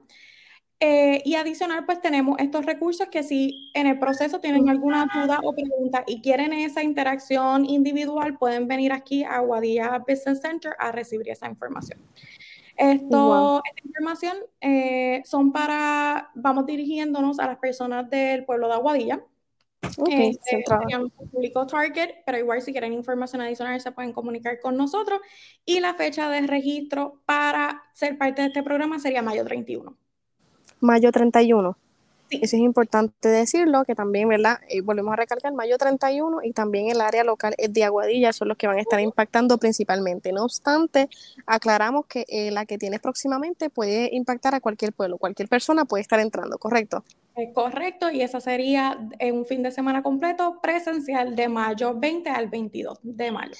Eh, 0.81 1.21
y 1.25 1.35
adicional, 1.35 1.85
pues 1.85 1.99
tenemos 1.99 2.39
estos 2.39 2.65
recursos 2.65 3.09
que 3.09 3.21
si 3.21 3.69
en 3.73 3.85
el 3.85 3.99
proceso 3.99 4.39
tienen 4.39 4.69
alguna 4.69 5.07
duda 5.13 5.39
o 5.43 5.53
pregunta 5.53 6.05
y 6.07 6.21
quieren 6.21 6.53
esa 6.53 6.83
interacción 6.83 7.65
individual, 7.65 8.37
pueden 8.37 8.67
venir 8.67 8.93
aquí 8.93 9.25
a 9.25 9.39
Guadilla 9.39 9.99
Business 10.07 10.39
Center 10.41 10.73
a 10.79 10.93
recibir 10.93 11.29
esa 11.29 11.47
información. 11.49 11.99
Esto, 12.77 13.61
Esta 13.65 13.87
información 13.87 14.37
eh, 14.61 15.21
son 15.25 15.51
para, 15.51 16.31
vamos 16.33 16.65
dirigiéndonos 16.65 17.39
a 17.39 17.47
las 17.47 17.57
personas 17.57 18.09
del 18.09 18.45
pueblo 18.45 18.69
de 18.69 18.73
Aguadilla. 18.75 19.21
Okay, 19.97 20.29
este, 20.29 20.63
público 21.31 21.65
target, 21.65 22.23
pero 22.25 22.37
igual 22.37 22.61
si 22.61 22.71
quieren 22.71 22.93
información 22.93 23.41
adicional 23.41 23.79
se 23.81 23.91
pueden 23.91 24.13
comunicar 24.13 24.61
con 24.61 24.77
nosotros. 24.77 25.19
Y 25.65 25.81
la 25.81 25.93
fecha 25.93 26.29
de 26.29 26.47
registro 26.47 27.21
para 27.25 27.83
ser 27.93 28.17
parte 28.17 28.43
de 28.43 28.47
este 28.47 28.63
programa 28.63 28.97
sería 28.99 29.21
mayo 29.21 29.43
31. 29.43 29.97
Mayo 30.79 31.11
31. 31.11 31.77
Eso 32.31 32.55
es 32.55 32.61
importante 32.61 33.27
decirlo, 33.27 33.83
que 33.85 33.95
también, 33.95 34.29
¿verdad? 34.29 34.59
Eh, 34.69 34.81
volvemos 34.81 35.13
a 35.13 35.15
recalcar, 35.15 35.51
mayo 35.53 35.77
31 35.77 36.43
y 36.43 36.51
también 36.51 36.89
el 36.89 37.01
área 37.01 37.23
local 37.23 37.55
de 37.57 37.83
Aguadilla 37.83 38.33
son 38.33 38.49
los 38.49 38.57
que 38.57 38.67
van 38.67 38.77
a 38.77 38.81
estar 38.81 38.99
impactando 38.99 39.57
principalmente. 39.57 40.31
No 40.31 40.43
obstante, 40.43 41.09
aclaramos 41.47 42.05
que 42.05 42.25
eh, 42.27 42.51
la 42.51 42.65
que 42.65 42.77
tienes 42.77 42.99
próximamente 42.99 43.71
puede 43.71 44.09
impactar 44.13 44.53
a 44.53 44.59
cualquier 44.59 44.93
pueblo, 44.93 45.17
cualquier 45.17 45.49
persona 45.49 45.85
puede 45.85 46.01
estar 46.01 46.19
entrando, 46.19 46.57
¿correcto? 46.57 47.03
correcto, 47.53 48.11
y 48.11 48.21
esa 48.21 48.41
sería 48.41 48.99
en 49.17 49.37
un 49.37 49.45
fin 49.45 49.63
de 49.63 49.71
semana 49.71 50.03
completo 50.03 50.59
presencial 50.61 51.37
de 51.37 51.47
mayo 51.47 51.97
20 51.97 52.29
al 52.29 52.49
22 52.49 52.99
de 53.01 53.31
mayo. 53.31 53.55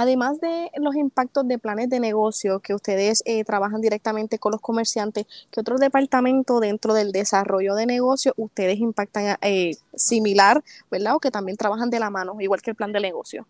Además 0.00 0.40
de 0.40 0.70
los 0.76 0.94
impactos 0.94 1.48
de 1.48 1.58
planes 1.58 1.90
de 1.90 1.98
negocio 1.98 2.60
que 2.60 2.72
ustedes 2.72 3.20
eh, 3.26 3.42
trabajan 3.42 3.80
directamente 3.80 4.38
con 4.38 4.52
los 4.52 4.60
comerciantes, 4.60 5.26
¿qué 5.50 5.58
otro 5.58 5.76
departamento 5.76 6.60
dentro 6.60 6.94
del 6.94 7.10
desarrollo 7.10 7.74
de 7.74 7.84
negocio 7.84 8.32
ustedes 8.36 8.78
impactan 8.78 9.38
eh, 9.42 9.72
similar, 9.96 10.62
¿verdad? 10.88 11.16
O 11.16 11.18
que 11.18 11.32
también 11.32 11.56
trabajan 11.56 11.90
de 11.90 11.98
la 11.98 12.10
mano, 12.10 12.40
igual 12.40 12.62
que 12.62 12.70
el 12.70 12.76
plan 12.76 12.92
de 12.92 13.00
negocio? 13.00 13.48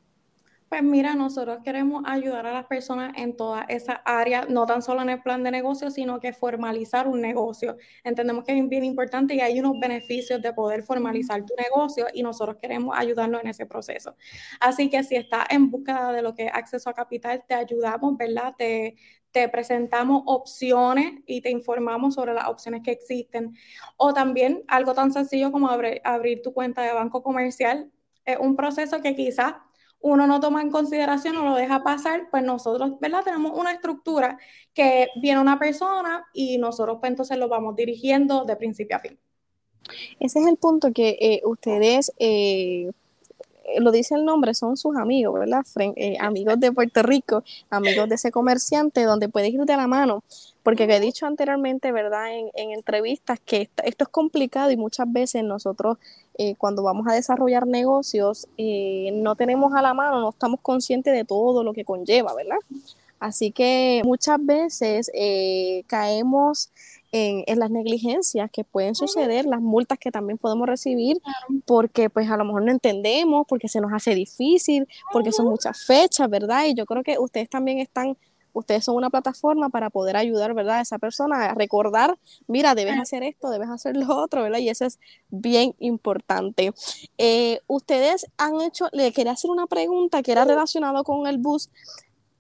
Pues 0.68 0.82
mira, 0.82 1.14
nosotros 1.14 1.60
queremos 1.64 2.02
ayudar 2.06 2.46
a 2.46 2.52
las 2.52 2.66
personas 2.66 3.14
en 3.16 3.34
toda 3.36 3.62
esa 3.70 3.94
área, 4.04 4.44
no 4.50 4.66
tan 4.66 4.82
solo 4.82 5.00
en 5.00 5.08
el 5.08 5.22
plan 5.22 5.42
de 5.42 5.50
negocio, 5.50 5.90
sino 5.90 6.20
que 6.20 6.34
formalizar 6.34 7.08
un 7.08 7.22
negocio. 7.22 7.78
Entendemos 8.04 8.44
que 8.44 8.58
es 8.58 8.68
bien 8.68 8.84
importante 8.84 9.34
y 9.34 9.40
hay 9.40 9.58
unos 9.60 9.80
beneficios 9.80 10.42
de 10.42 10.52
poder 10.52 10.82
formalizar 10.82 11.42
tu 11.46 11.54
negocio 11.56 12.06
y 12.12 12.22
nosotros 12.22 12.56
queremos 12.60 12.94
ayudarnos 12.98 13.40
en 13.40 13.48
ese 13.48 13.64
proceso. 13.64 14.14
Así 14.60 14.90
que 14.90 15.02
si 15.04 15.16
estás 15.16 15.46
en 15.48 15.70
búsqueda 15.70 16.12
de 16.12 16.20
lo 16.20 16.34
que 16.34 16.46
es 16.46 16.52
acceso 16.52 16.90
a 16.90 16.94
capital, 16.94 17.42
te 17.48 17.54
ayudamos, 17.54 18.18
¿verdad? 18.18 18.54
Te, 18.58 18.96
te 19.30 19.48
presentamos 19.48 20.22
opciones 20.26 21.14
y 21.26 21.40
te 21.40 21.50
informamos 21.50 22.14
sobre 22.14 22.34
las 22.34 22.46
opciones 22.46 22.82
que 22.82 22.90
existen. 22.90 23.56
O 23.96 24.12
también 24.12 24.64
algo 24.68 24.92
tan 24.92 25.12
sencillo 25.12 25.50
como 25.50 25.70
abrir, 25.70 26.02
abrir 26.04 26.42
tu 26.42 26.52
cuenta 26.52 26.82
de 26.82 26.92
banco 26.92 27.22
comercial. 27.22 27.90
Es 28.26 28.36
un 28.38 28.54
proceso 28.54 29.00
que 29.00 29.16
quizás 29.16 29.54
uno 30.00 30.26
no 30.26 30.40
toma 30.40 30.62
en 30.62 30.70
consideración 30.70 31.36
o 31.36 31.44
lo 31.44 31.54
deja 31.54 31.82
pasar, 31.82 32.28
pues 32.30 32.42
nosotros, 32.42 32.98
¿verdad? 33.00 33.24
Tenemos 33.24 33.52
una 33.58 33.72
estructura 33.72 34.38
que 34.72 35.08
viene 35.20 35.40
una 35.40 35.58
persona 35.58 36.26
y 36.32 36.58
nosotros 36.58 36.98
pues 37.00 37.10
entonces 37.10 37.36
lo 37.36 37.48
vamos 37.48 37.74
dirigiendo 37.76 38.44
de 38.44 38.56
principio 38.56 38.96
a 38.96 39.00
fin. 39.00 39.18
Ese 40.20 40.40
es 40.40 40.46
el 40.46 40.56
punto 40.56 40.92
que 40.92 41.16
eh, 41.20 41.40
ustedes, 41.44 42.12
eh, 42.18 42.90
lo 43.78 43.90
dice 43.90 44.14
el 44.14 44.24
nombre, 44.24 44.54
son 44.54 44.76
sus 44.76 44.96
amigos, 44.96 45.38
¿verdad? 45.38 45.64
Eh, 45.96 46.16
amigos 46.20 46.58
de 46.60 46.72
Puerto 46.72 47.02
Rico, 47.02 47.42
amigos 47.70 48.08
de 48.08 48.14
ese 48.14 48.30
comerciante, 48.30 49.02
donde 49.02 49.28
puedes 49.28 49.50
ir 49.52 49.60
de 49.60 49.76
la 49.76 49.86
mano. 49.86 50.22
Porque 50.68 50.84
he 50.84 51.00
dicho 51.00 51.24
anteriormente, 51.24 51.92
¿verdad? 51.92 52.30
En, 52.30 52.50
en 52.52 52.72
entrevistas 52.72 53.40
que 53.40 53.70
esto 53.84 54.04
es 54.04 54.08
complicado 54.10 54.70
y 54.70 54.76
muchas 54.76 55.10
veces 55.10 55.42
nosotros 55.42 55.96
eh, 56.40 56.56
cuando 56.56 56.82
vamos 56.82 57.06
a 57.08 57.14
desarrollar 57.14 57.66
negocios, 57.66 58.46
eh, 58.58 59.10
no 59.14 59.34
tenemos 59.34 59.72
a 59.74 59.80
la 59.80 59.94
mano, 59.94 60.20
no 60.20 60.28
estamos 60.28 60.60
conscientes 60.60 61.14
de 61.14 61.24
todo 61.24 61.64
lo 61.64 61.72
que 61.72 61.86
conlleva, 61.86 62.34
¿verdad? 62.34 62.58
Así 63.18 63.50
que 63.50 64.02
muchas 64.04 64.38
veces 64.44 65.10
eh, 65.14 65.84
caemos 65.86 66.70
en, 67.12 67.44
en, 67.46 67.58
las 67.58 67.70
negligencias 67.70 68.50
que 68.50 68.62
pueden 68.62 68.94
suceder, 68.94 69.46
las 69.46 69.62
multas 69.62 69.98
que 69.98 70.10
también 70.10 70.36
podemos 70.36 70.68
recibir, 70.68 71.16
porque 71.64 72.10
pues 72.10 72.30
a 72.30 72.36
lo 72.36 72.44
mejor 72.44 72.62
no 72.62 72.70
entendemos, 72.70 73.46
porque 73.48 73.68
se 73.68 73.80
nos 73.80 73.92
hace 73.94 74.14
difícil, 74.14 74.86
porque 75.12 75.32
son 75.32 75.46
muchas 75.46 75.82
fechas, 75.86 76.28
¿verdad? 76.28 76.66
Y 76.66 76.74
yo 76.74 76.84
creo 76.84 77.02
que 77.02 77.18
ustedes 77.18 77.48
también 77.48 77.78
están 77.78 78.18
ustedes 78.58 78.84
son 78.84 78.96
una 78.96 79.10
plataforma 79.10 79.68
para 79.68 79.90
poder 79.90 80.16
ayudar, 80.16 80.54
¿verdad? 80.54 80.78
A 80.78 80.80
esa 80.80 80.98
persona 80.98 81.46
a 81.46 81.54
recordar, 81.54 82.18
mira, 82.46 82.74
debes 82.74 82.98
hacer 82.98 83.22
esto, 83.22 83.50
debes 83.50 83.68
hacer 83.68 83.96
lo 83.96 84.16
otro, 84.16 84.42
¿verdad? 84.42 84.58
Y 84.58 84.68
eso 84.68 84.84
es 84.84 84.98
bien 85.28 85.74
importante. 85.78 86.72
Eh, 87.16 87.60
ustedes 87.66 88.26
han 88.36 88.60
hecho, 88.60 88.88
le 88.92 89.12
quería 89.12 89.32
hacer 89.32 89.50
una 89.50 89.66
pregunta 89.66 90.22
que 90.22 90.32
era 90.32 90.44
relacionado 90.44 91.04
con 91.04 91.26
el 91.26 91.38
bus. 91.38 91.70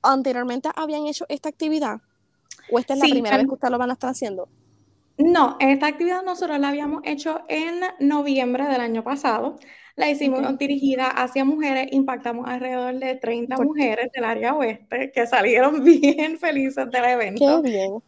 ¿Anteriormente 0.02 0.68
habían 0.74 1.06
hecho 1.06 1.24
esta 1.28 1.48
actividad? 1.48 2.00
¿O 2.70 2.78
esta 2.78 2.94
es 2.94 3.00
la 3.00 3.08
primera 3.08 3.36
vez 3.36 3.46
que 3.46 3.54
ustedes 3.54 3.72
lo 3.72 3.78
van 3.78 3.90
a 3.90 3.94
estar 3.94 4.10
haciendo? 4.10 4.48
No, 5.18 5.56
esta 5.58 5.88
actividad 5.88 6.22
nosotros 6.22 6.58
la 6.60 6.68
habíamos 6.68 7.02
hecho 7.04 7.40
en 7.48 7.80
noviembre 7.98 8.66
del 8.66 8.80
año 8.80 9.02
pasado. 9.02 9.56
La 9.98 10.08
hicimos 10.08 10.56
dirigida 10.58 11.08
hacia 11.08 11.44
mujeres, 11.44 11.88
impactamos 11.90 12.46
alrededor 12.48 12.94
de 13.00 13.16
30 13.16 13.56
mujeres 13.56 14.12
del 14.12 14.22
área 14.22 14.54
oeste 14.54 15.10
que 15.10 15.26
salieron 15.26 15.82
bien 15.84 16.38
felices 16.38 16.88
del 16.88 17.04
evento. 17.04 17.62
Qué 17.64 17.68
bien. 17.68 18.00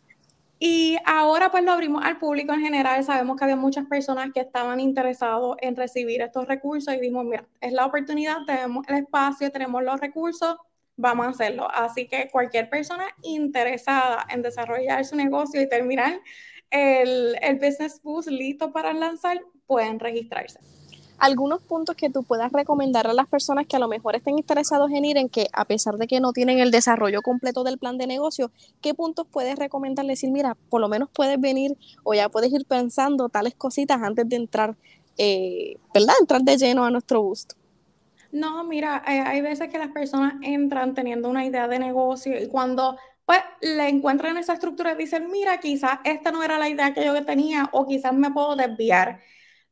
Y 0.61 0.99
ahora 1.05 1.51
pues 1.51 1.65
lo 1.65 1.73
abrimos 1.73 2.05
al 2.05 2.19
público 2.19 2.53
en 2.53 2.61
general. 2.61 3.03
Sabemos 3.03 3.37
que 3.37 3.43
había 3.43 3.57
muchas 3.57 3.87
personas 3.87 4.31
que 4.33 4.39
estaban 4.39 4.79
interesados 4.79 5.57
en 5.63 5.75
recibir 5.75 6.23
estos 6.23 6.47
recursos 6.47 6.95
y 6.95 7.01
dijimos, 7.01 7.25
mira, 7.25 7.45
es 7.61 7.73
la 7.73 7.87
oportunidad, 7.87 8.37
tenemos 8.47 8.87
el 8.87 8.99
espacio, 8.99 9.51
tenemos 9.51 9.83
los 9.83 9.99
recursos, 9.99 10.59
vamos 10.95 11.27
a 11.27 11.31
hacerlo. 11.31 11.67
Así 11.75 12.07
que 12.07 12.29
cualquier 12.31 12.71
persona 12.71 13.07
interesada 13.23 14.29
en 14.31 14.43
desarrollar 14.43 15.05
su 15.05 15.17
negocio 15.17 15.61
y 15.61 15.69
terminar 15.69 16.21
el, 16.71 17.37
el 17.43 17.57
Business 17.57 18.01
Boost 18.01 18.29
listo 18.29 18.71
para 18.73 18.93
lanzar, 18.93 19.41
pueden 19.67 19.99
registrarse 19.99 20.61
algunos 21.21 21.61
puntos 21.63 21.95
que 21.97 22.11
tú 22.11 22.23
puedas 22.25 22.51
recomendar 22.51 23.07
a 23.07 23.13
las 23.13 23.29
personas 23.29 23.67
que 23.67 23.77
a 23.77 23.79
lo 23.79 23.89
mejor 23.89 24.17
estén 24.17 24.39
interesados 24.39 24.91
en 24.91 25.05
ir, 25.05 25.19
en 25.19 25.29
que 25.29 25.47
a 25.53 25.65
pesar 25.67 25.97
de 25.97 26.07
que 26.07 26.19
no 26.21 26.33
tienen 26.33 26.59
el 26.59 26.71
desarrollo 26.71 27.23
completo 27.23 27.63
del 27.63 27.79
plan 27.79 27.99
de 27.99 28.07
negocio, 28.07 28.51
¿qué 28.81 28.95
puntos 28.95 29.27
puedes 29.31 29.59
recomendar? 29.59 30.07
Decir, 30.07 30.31
mira, 30.31 30.57
por 30.71 30.81
lo 30.81 30.89
menos 30.89 31.09
puedes 31.13 31.41
venir 31.41 31.77
o 32.03 32.15
ya 32.15 32.29
puedes 32.29 32.53
ir 32.53 32.65
pensando 32.65 33.29
tales 33.29 33.55
cositas 33.55 34.03
antes 34.03 34.29
de 34.29 34.37
entrar, 34.37 34.77
eh, 35.19 35.77
¿verdad? 35.95 36.15
Entrar 36.21 36.43
de 36.43 36.57
lleno 36.57 36.85
a 36.85 36.91
nuestro 36.91 37.21
gusto. 37.21 37.55
No, 38.33 38.65
mira, 38.65 39.03
eh, 39.07 39.21
hay 39.21 39.41
veces 39.41 39.69
que 39.69 39.79
las 39.79 39.89
personas 39.89 40.35
entran 40.43 40.95
teniendo 40.95 41.29
una 41.29 41.45
idea 41.45 41.69
de 41.69 41.79
negocio 41.79 42.41
y 42.41 42.49
cuando 42.49 42.97
pues 43.27 43.41
le 43.61 43.89
encuentran 43.89 44.37
esa 44.39 44.55
estructura 44.55 44.95
dicen, 44.95 45.31
mira, 45.31 45.61
quizás 45.61 45.99
esta 46.05 46.33
no 46.33 46.43
era 46.43 46.59
la 46.59 46.69
idea 46.69 46.95
que 46.95 47.05
yo 47.05 47.25
tenía 47.25 47.69
o 47.73 47.87
quizás 47.87 48.13
me 48.13 48.31
puedo 48.31 48.57
desviar. 48.57 49.21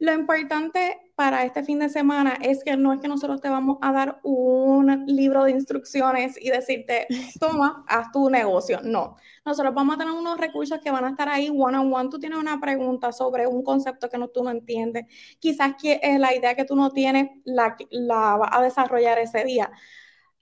Lo 0.00 0.12
importante 0.14 1.00
para 1.16 1.44
este 1.44 1.64
fin 1.64 1.80
de 1.80 1.88
semana 1.88 2.38
es 2.40 2.62
que 2.62 2.76
no 2.76 2.92
es 2.92 3.00
que 3.00 3.08
nosotros 3.08 3.40
te 3.40 3.48
vamos 3.48 3.78
a 3.82 3.90
dar 3.90 4.20
un 4.22 5.04
libro 5.06 5.42
de 5.42 5.50
instrucciones 5.50 6.36
y 6.40 6.50
decirte, 6.50 7.08
toma, 7.40 7.84
haz 7.88 8.12
tu 8.12 8.30
negocio. 8.30 8.80
No, 8.84 9.16
nosotros 9.44 9.74
vamos 9.74 9.96
a 9.96 9.98
tener 9.98 10.14
unos 10.14 10.38
recursos 10.38 10.78
que 10.78 10.92
van 10.92 11.04
a 11.04 11.10
estar 11.10 11.28
ahí 11.28 11.50
one 11.50 11.76
on 11.76 11.92
one. 11.92 12.08
Tú 12.10 12.20
tienes 12.20 12.38
una 12.38 12.60
pregunta 12.60 13.10
sobre 13.10 13.48
un 13.48 13.64
concepto 13.64 14.08
que 14.08 14.18
no, 14.18 14.28
tú 14.28 14.44
no 14.44 14.50
entiendes. 14.50 15.06
Quizás 15.40 15.74
que, 15.80 15.98
eh, 16.00 16.18
la 16.20 16.32
idea 16.32 16.54
que 16.54 16.64
tú 16.64 16.76
no 16.76 16.90
tienes 16.90 17.30
la, 17.44 17.76
la 17.90 18.36
vas 18.36 18.50
a 18.52 18.62
desarrollar 18.62 19.18
ese 19.18 19.42
día 19.42 19.72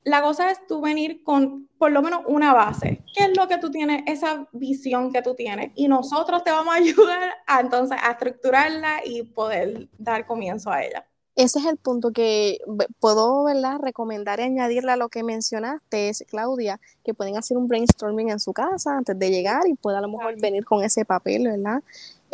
la 0.07 0.23
cosa 0.23 0.53
es 0.53 0.65
tú 0.69 0.81
venir 0.81 1.25
con 1.25 1.69
por 1.79 1.91
lo 1.91 2.01
menos 2.01 2.23
una 2.29 2.55
base. 2.55 3.03
¿Qué 3.13 3.25
es 3.25 3.37
lo 3.37 3.49
que 3.49 3.59
tú 3.59 3.73
tienes, 3.73 4.05
esa 4.07 4.49
visión 4.53 5.13
que 5.13 5.21
tú 5.21 5.35
tienes? 5.35 5.73
Y 5.75 5.89
nosotros 5.89 6.45
te 6.45 6.53
vamos 6.53 6.73
a 6.73 6.79
ayudar 6.79 7.35
a 7.47 7.61
entonces 7.61 7.99
a 8.01 8.13
estructurarla 8.13 9.01
y 9.05 9.25
poder 9.25 9.89
dar 9.99 10.25
comienzo 10.25 10.71
a 10.71 10.85
ella. 10.85 11.05
Ese 11.35 11.59
es 11.59 11.67
el 11.67 11.77
punto 11.77 12.13
que 12.13 12.61
puedo 13.01 13.45
¿verdad? 13.45 13.79
recomendar 13.83 14.39
y 14.39 14.45
añadirle 14.45 14.93
a 14.93 14.97
lo 14.97 15.09
que 15.09 15.25
mencionaste, 15.25 16.09
es, 16.09 16.25
Claudia, 16.29 16.81
que 17.05 17.13
pueden 17.13 17.37
hacer 17.37 17.59
un 17.59 17.67
brainstorming 17.67 18.31
en 18.31 18.39
su 18.39 18.53
casa 18.53 18.97
antes 18.97 19.19
de 19.19 19.29
llegar 19.29 19.67
y 19.67 19.75
pueda 19.75 19.99
a 19.99 20.03
lo 20.03 20.09
mejor 20.09 20.41
venir 20.41 20.65
con 20.65 20.85
ese 20.85 21.05
papel, 21.05 21.49
¿verdad? 21.49 21.83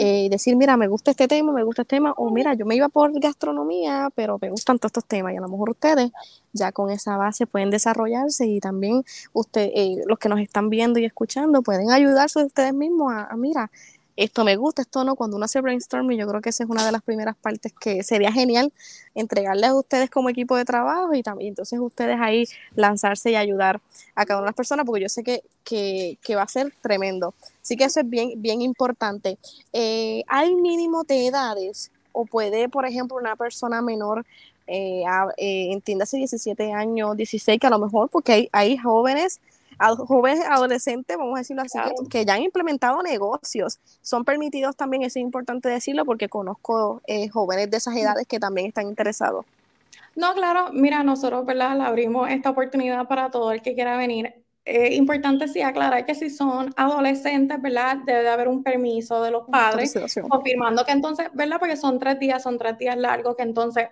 Eh, 0.04 0.28
decir, 0.28 0.56
mira, 0.56 0.76
me 0.76 0.88
gusta 0.88 1.12
este 1.12 1.28
tema, 1.28 1.52
me 1.52 1.62
gusta 1.62 1.82
este 1.82 1.94
tema, 1.94 2.12
o 2.16 2.28
mira, 2.32 2.54
yo 2.54 2.66
me 2.66 2.74
iba 2.74 2.88
por 2.88 3.12
gastronomía, 3.20 4.10
pero 4.16 4.36
me 4.40 4.50
gustan 4.50 4.80
todos 4.80 4.90
estos 4.90 5.04
temas 5.04 5.32
y 5.32 5.36
a 5.36 5.40
lo 5.40 5.48
mejor 5.48 5.70
ustedes 5.70 6.10
ya 6.52 6.72
con 6.72 6.90
esa 6.90 7.16
base 7.16 7.46
pueden 7.46 7.70
desarrollarse 7.70 8.44
y 8.46 8.58
también 8.58 9.04
usted, 9.32 9.70
eh, 9.72 10.02
los 10.06 10.18
que 10.18 10.28
nos 10.28 10.40
están 10.40 10.70
viendo 10.70 10.98
y 10.98 11.04
escuchando 11.04 11.62
pueden 11.62 11.92
ayudarse 11.92 12.44
ustedes 12.44 12.74
mismos 12.74 13.12
a, 13.12 13.26
a 13.26 13.36
mira, 13.36 13.70
esto 14.16 14.44
me 14.44 14.56
gusta, 14.56 14.82
esto 14.82 15.04
no, 15.04 15.16
cuando 15.16 15.36
uno 15.36 15.44
hace 15.44 15.60
brainstorming, 15.60 16.18
yo 16.18 16.26
creo 16.26 16.40
que 16.40 16.50
esa 16.50 16.64
es 16.64 16.70
una 16.70 16.84
de 16.84 16.92
las 16.92 17.02
primeras 17.02 17.36
partes 17.36 17.72
que 17.72 18.02
sería 18.02 18.32
genial 18.32 18.72
entregarles 19.14 19.70
a 19.70 19.74
ustedes 19.74 20.10
como 20.10 20.28
equipo 20.28 20.56
de 20.56 20.64
trabajo 20.64 21.14
y 21.14 21.22
también 21.22 21.50
entonces 21.50 21.78
ustedes 21.80 22.18
ahí 22.20 22.46
lanzarse 22.74 23.30
y 23.30 23.36
ayudar 23.36 23.80
a 24.14 24.26
cada 24.26 24.40
una 24.40 24.46
de 24.46 24.48
las 24.50 24.56
personas, 24.56 24.84
porque 24.86 25.02
yo 25.02 25.08
sé 25.08 25.22
que, 25.22 25.42
que, 25.64 26.34
va 26.34 26.42
a 26.42 26.48
ser 26.48 26.72
tremendo. 26.82 27.34
Así 27.62 27.76
que 27.76 27.84
eso 27.84 28.00
es 28.00 28.08
bien, 28.08 28.32
bien 28.36 28.60
importante. 28.62 29.38
Eh, 29.72 30.22
¿Hay 30.28 30.54
mínimo 30.54 31.04
de 31.04 31.26
edades? 31.26 31.90
¿O 32.12 32.26
puede, 32.26 32.68
por 32.68 32.84
ejemplo, 32.84 33.16
una 33.16 33.36
persona 33.36 33.80
menor 33.80 34.26
eh, 34.66 35.02
eh, 35.36 35.72
entiéndase 35.72 36.16
17 36.16 36.72
años, 36.72 37.16
16, 37.16 37.58
que 37.58 37.66
a 37.66 37.70
lo 37.70 37.78
mejor, 37.78 38.08
porque 38.08 38.32
hay, 38.32 38.48
hay 38.52 38.78
jóvenes 38.78 39.40
jóvenes 39.90 40.44
adolescentes, 40.48 41.16
vamos 41.16 41.36
a 41.36 41.38
decirlo 41.38 41.62
así, 41.62 41.78
que, 42.08 42.24
ya 42.24 42.34
han 42.34 42.42
implementado 42.42 43.02
negocios. 43.02 43.78
Son 44.00 44.24
permitidos 44.24 44.76
también, 44.76 45.02
eso 45.02 45.18
es 45.18 45.24
importante 45.24 45.68
decirlo, 45.68 46.04
porque 46.04 46.28
conozco 46.28 47.00
eh, 47.06 47.28
jóvenes 47.28 47.70
de 47.70 47.76
esas 47.76 47.96
edades 47.96 48.26
que 48.26 48.38
también 48.38 48.68
están 48.68 48.88
interesados. 48.88 49.44
No, 50.14 50.34
claro, 50.34 50.70
mira, 50.72 51.02
nosotros, 51.02 51.46
¿verdad? 51.46 51.76
Le 51.76 51.84
abrimos 51.84 52.28
esta 52.30 52.50
oportunidad 52.50 53.06
para 53.08 53.30
todo 53.30 53.52
el 53.52 53.62
que 53.62 53.74
quiera 53.74 53.96
venir. 53.96 54.34
es 54.64 54.92
importante 54.92 55.48
sí 55.48 55.60
aclarar 55.62 56.06
que 56.06 56.14
si 56.14 56.30
son 56.30 56.72
adolescentes, 56.76 57.60
¿verdad? 57.60 57.96
Debe 58.04 58.22
de 58.22 58.28
haber 58.28 58.48
un 58.48 58.62
permiso 58.62 59.22
de 59.22 59.30
los 59.30 59.48
padres, 59.48 59.94
confirmando 60.28 60.84
que 60.84 60.92
entonces, 60.92 61.28
¿verdad? 61.32 61.56
Porque 61.58 61.76
son 61.76 61.98
tres 61.98 62.18
días, 62.18 62.42
son 62.42 62.58
tres 62.58 62.78
días 62.78 62.96
largos, 62.96 63.36
que 63.36 63.42
entonces, 63.42 63.88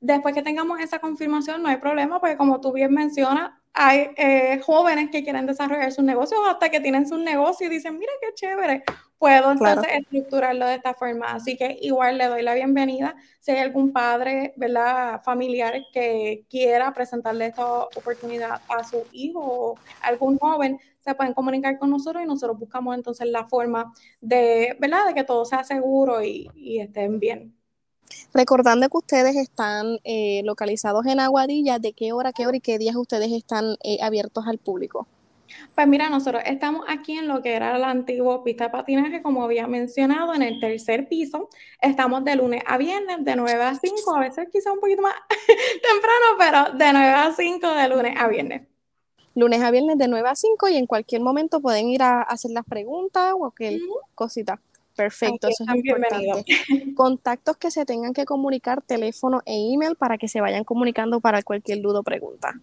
después 0.00 0.34
que 0.34 0.42
tengamos 0.42 0.80
esa 0.80 1.00
confirmación, 1.00 1.62
no 1.62 1.68
hay 1.68 1.76
problema, 1.76 2.20
porque 2.20 2.36
como 2.36 2.60
tú 2.60 2.72
bien 2.72 2.94
mencionas, 2.94 3.52
hay 3.76 4.10
eh, 4.16 4.60
jóvenes 4.64 5.10
que 5.10 5.24
quieren 5.24 5.46
desarrollar 5.46 5.90
sus 5.90 6.04
negocios 6.04 6.40
hasta 6.48 6.70
que 6.70 6.78
tienen 6.78 7.08
sus 7.08 7.18
negocios 7.18 7.68
y 7.70 7.74
dicen, 7.74 7.98
mira 7.98 8.12
qué 8.20 8.28
chévere, 8.32 8.84
puedo 9.18 9.50
entonces 9.50 9.92
estructurarlo 9.92 10.66
de 10.66 10.76
esta 10.76 10.94
forma. 10.94 11.26
Así 11.32 11.56
que 11.56 11.76
igual 11.80 12.16
le 12.18 12.26
doy 12.26 12.42
la 12.42 12.54
bienvenida. 12.54 13.16
Si 13.40 13.50
hay 13.50 13.58
algún 13.58 13.92
padre, 13.92 14.54
¿verdad? 14.56 15.20
Familiar 15.24 15.74
que 15.92 16.46
quiera 16.48 16.92
presentarle 16.94 17.46
esta 17.46 17.66
oportunidad 17.66 18.60
a 18.68 18.84
su 18.84 19.02
hijo 19.10 19.40
o 19.40 19.78
algún 20.02 20.38
joven, 20.38 20.78
se 21.00 21.14
pueden 21.16 21.34
comunicar 21.34 21.76
con 21.76 21.90
nosotros 21.90 22.22
y 22.22 22.26
nosotros 22.26 22.58
buscamos 22.58 22.94
entonces 22.94 23.26
la 23.26 23.46
forma 23.46 23.92
de, 24.20 24.76
¿verdad? 24.78 25.06
De 25.08 25.14
que 25.14 25.24
todo 25.24 25.44
sea 25.44 25.64
seguro 25.64 26.22
y, 26.22 26.48
y 26.54 26.78
estén 26.78 27.18
bien. 27.18 27.53
Recordando 28.32 28.88
que 28.88 28.96
ustedes 28.96 29.36
están 29.36 29.98
eh, 30.04 30.42
localizados 30.44 31.06
en 31.06 31.20
Aguadilla, 31.20 31.78
¿de 31.78 31.92
qué 31.92 32.12
hora, 32.12 32.32
qué 32.32 32.46
hora 32.46 32.56
y 32.56 32.60
qué 32.60 32.78
días 32.78 32.96
ustedes 32.96 33.32
están 33.32 33.76
eh, 33.84 33.98
abiertos 34.02 34.46
al 34.46 34.58
público? 34.58 35.06
Pues 35.74 35.86
mira, 35.86 36.08
nosotros 36.08 36.42
estamos 36.46 36.84
aquí 36.88 37.18
en 37.18 37.28
lo 37.28 37.42
que 37.42 37.54
era 37.54 37.78
la 37.78 37.90
antigua 37.90 38.42
pista 38.44 38.64
de 38.64 38.70
patinaje, 38.70 39.22
como 39.22 39.44
había 39.44 39.66
mencionado, 39.66 40.34
en 40.34 40.42
el 40.42 40.60
tercer 40.60 41.08
piso. 41.08 41.48
Estamos 41.80 42.24
de 42.24 42.36
lunes 42.36 42.62
a 42.66 42.78
viernes, 42.78 43.24
de 43.24 43.36
9 43.36 43.62
a 43.62 43.74
5, 43.74 44.14
a 44.14 44.20
veces 44.20 44.48
quizá 44.52 44.72
un 44.72 44.80
poquito 44.80 45.02
más 45.02 45.14
temprano, 45.82 46.72
pero 46.72 46.78
de 46.78 46.92
9 46.92 47.08
a 47.08 47.32
5 47.32 47.68
de 47.74 47.88
lunes 47.88 48.14
a 48.16 48.28
viernes. 48.28 48.62
Lunes 49.34 49.62
a 49.62 49.70
viernes 49.70 49.98
de 49.98 50.08
9 50.08 50.28
a 50.28 50.34
5 50.34 50.68
y 50.68 50.76
en 50.76 50.86
cualquier 50.86 51.20
momento 51.20 51.60
pueden 51.60 51.88
ir 51.88 52.02
a 52.02 52.22
hacer 52.22 52.52
las 52.52 52.64
preguntas 52.64 53.32
o 53.34 53.38
cualquier 53.38 53.80
cosita. 54.14 54.60
Perfecto, 54.96 55.48
eso 55.48 55.64
es 55.64 55.74
importante. 55.74 56.44
Contactos 56.94 57.56
que 57.56 57.70
se 57.70 57.84
tengan 57.84 58.12
que 58.12 58.24
comunicar, 58.24 58.82
teléfono 58.82 59.42
e 59.44 59.72
email 59.72 59.96
para 59.96 60.18
que 60.18 60.28
se 60.28 60.40
vayan 60.40 60.64
comunicando 60.64 61.20
para 61.20 61.42
cualquier 61.42 61.80
duda 61.80 62.00
o 62.00 62.02
pregunta. 62.02 62.54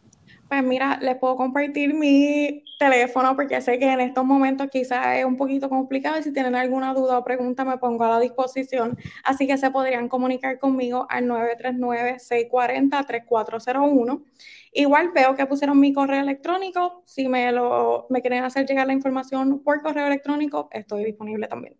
Pues 0.51 0.63
mira, 0.63 0.99
les 1.01 1.17
puedo 1.17 1.35
compartir 1.37 1.93
mi 1.93 2.63
teléfono 2.77 3.35
porque 3.37 3.61
sé 3.61 3.79
que 3.79 3.89
en 3.89 4.01
estos 4.01 4.25
momentos 4.25 4.67
quizás 4.69 5.17
es 5.17 5.23
un 5.23 5.37
poquito 5.37 5.69
complicado 5.69 6.19
y 6.19 6.23
si 6.23 6.33
tienen 6.33 6.55
alguna 6.55 6.93
duda 6.93 7.17
o 7.17 7.23
pregunta 7.23 7.63
me 7.63 7.77
pongo 7.77 8.03
a 8.03 8.09
la 8.09 8.19
disposición. 8.19 8.97
Así 9.23 9.47
que 9.47 9.57
se 9.57 9.71
podrían 9.71 10.09
comunicar 10.09 10.59
conmigo 10.59 11.07
al 11.09 11.25
939-640-3401. 11.27 14.25
Igual 14.73 15.11
veo 15.13 15.35
que 15.35 15.45
pusieron 15.45 15.79
mi 15.79 15.93
correo 15.93 16.19
electrónico. 16.19 17.01
Si 17.05 17.29
me, 17.29 17.49
lo, 17.53 18.07
me 18.09 18.21
quieren 18.21 18.43
hacer 18.43 18.65
llegar 18.65 18.87
la 18.87 18.93
información 18.93 19.63
por 19.63 19.81
correo 19.81 20.07
electrónico, 20.07 20.67
estoy 20.73 21.05
disponible 21.05 21.47
también 21.47 21.77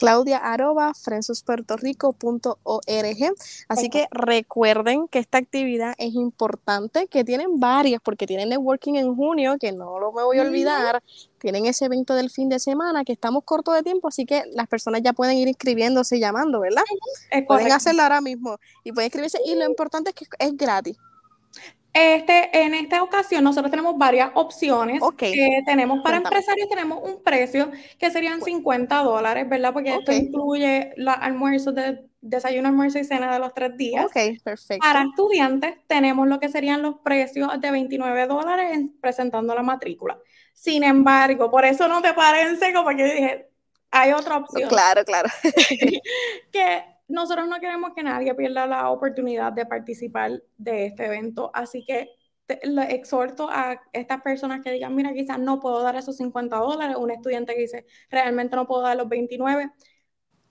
claudia 0.00 0.38
arroba 0.38 0.94
frensuspuertorico.org. 0.94 3.34
Así 3.68 3.90
que 3.90 4.06
recuerden 4.10 5.08
que 5.08 5.18
esta 5.18 5.36
actividad 5.36 5.92
es 5.98 6.14
importante, 6.14 7.06
que 7.06 7.22
tienen 7.22 7.60
varias, 7.60 8.00
porque 8.02 8.26
tienen 8.26 8.48
networking 8.48 8.94
en 8.94 9.14
junio, 9.14 9.58
que 9.60 9.72
no 9.72 10.00
lo 10.00 10.10
me 10.12 10.22
voy 10.22 10.38
a 10.38 10.42
olvidar. 10.42 11.02
Tienen 11.38 11.66
ese 11.66 11.84
evento 11.84 12.14
del 12.14 12.30
fin 12.30 12.48
de 12.48 12.58
semana, 12.58 13.04
que 13.04 13.12
estamos 13.12 13.44
cortos 13.44 13.74
de 13.74 13.82
tiempo, 13.82 14.08
así 14.08 14.24
que 14.24 14.44
las 14.54 14.68
personas 14.68 15.02
ya 15.02 15.12
pueden 15.12 15.36
ir 15.36 15.48
inscribiéndose 15.48 16.16
y 16.16 16.20
llamando, 16.20 16.60
¿verdad? 16.60 16.82
pueden 17.46 17.70
hacerlo 17.72 18.02
ahora 18.02 18.22
mismo 18.22 18.58
y 18.84 18.92
pueden 18.92 19.08
inscribirse. 19.08 19.38
Y 19.44 19.54
lo 19.54 19.66
importante 19.66 20.10
es 20.10 20.16
que 20.16 20.24
es 20.38 20.56
gratis. 20.56 20.96
Este, 21.92 22.50
en 22.62 22.74
esta 22.74 23.02
ocasión 23.02 23.42
nosotros 23.42 23.70
tenemos 23.70 23.98
varias 23.98 24.30
opciones 24.34 25.02
que 25.16 25.62
tenemos 25.66 26.00
para 26.02 26.18
empresarios, 26.18 26.68
tenemos 26.68 27.00
un 27.02 27.22
precio 27.22 27.70
que 27.98 28.10
serían 28.10 28.40
50 28.40 28.96
dólares, 29.02 29.48
¿verdad? 29.48 29.72
Porque 29.72 29.94
esto 29.94 30.12
incluye 30.12 30.92
los 30.96 31.14
almuerzos 31.18 31.74
de 31.74 32.10
desayuno, 32.20 32.68
almuerzo 32.68 32.98
y 32.98 33.04
cena 33.04 33.32
de 33.32 33.38
los 33.38 33.54
tres 33.54 33.76
días. 33.76 34.04
Ok, 34.04 34.42
perfecto. 34.44 34.86
Para 34.86 35.02
estudiantes 35.02 35.76
tenemos 35.86 36.28
lo 36.28 36.38
que 36.38 36.48
serían 36.48 36.82
los 36.82 36.98
precios 36.98 37.48
de 37.60 37.70
29 37.70 38.26
dólares 38.26 38.78
presentando 39.00 39.54
la 39.54 39.62
matrícula. 39.62 40.18
Sin 40.54 40.84
embargo, 40.84 41.50
por 41.50 41.64
eso 41.64 41.88
no 41.88 42.02
te 42.02 42.12
paren 42.12 42.58
seco, 42.58 42.84
porque 42.84 43.04
dije, 43.04 43.48
hay 43.90 44.12
otra 44.12 44.36
opción. 44.36 44.68
Claro, 44.68 45.04
claro. 45.04 45.28
que 46.52 46.84
nosotros 47.10 47.48
no 47.48 47.60
queremos 47.60 47.92
que 47.94 48.02
nadie 48.02 48.34
pierda 48.34 48.66
la 48.66 48.90
oportunidad 48.90 49.52
de 49.52 49.66
participar 49.66 50.42
de 50.56 50.86
este 50.86 51.06
evento, 51.06 51.50
así 51.52 51.84
que 51.84 52.10
le 52.62 52.94
exhorto 52.94 53.48
a 53.50 53.80
estas 53.92 54.22
personas 54.22 54.60
que 54.62 54.72
digan, 54.72 54.94
mira, 54.94 55.12
quizás 55.12 55.38
no 55.38 55.60
puedo 55.60 55.82
dar 55.82 55.96
esos 55.96 56.16
50 56.16 56.56
dólares, 56.56 56.96
un 56.96 57.10
estudiante 57.10 57.54
que 57.54 57.62
dice, 57.62 57.86
realmente 58.10 58.56
no 58.56 58.66
puedo 58.66 58.82
dar 58.82 58.96
los 58.96 59.08
29, 59.08 59.70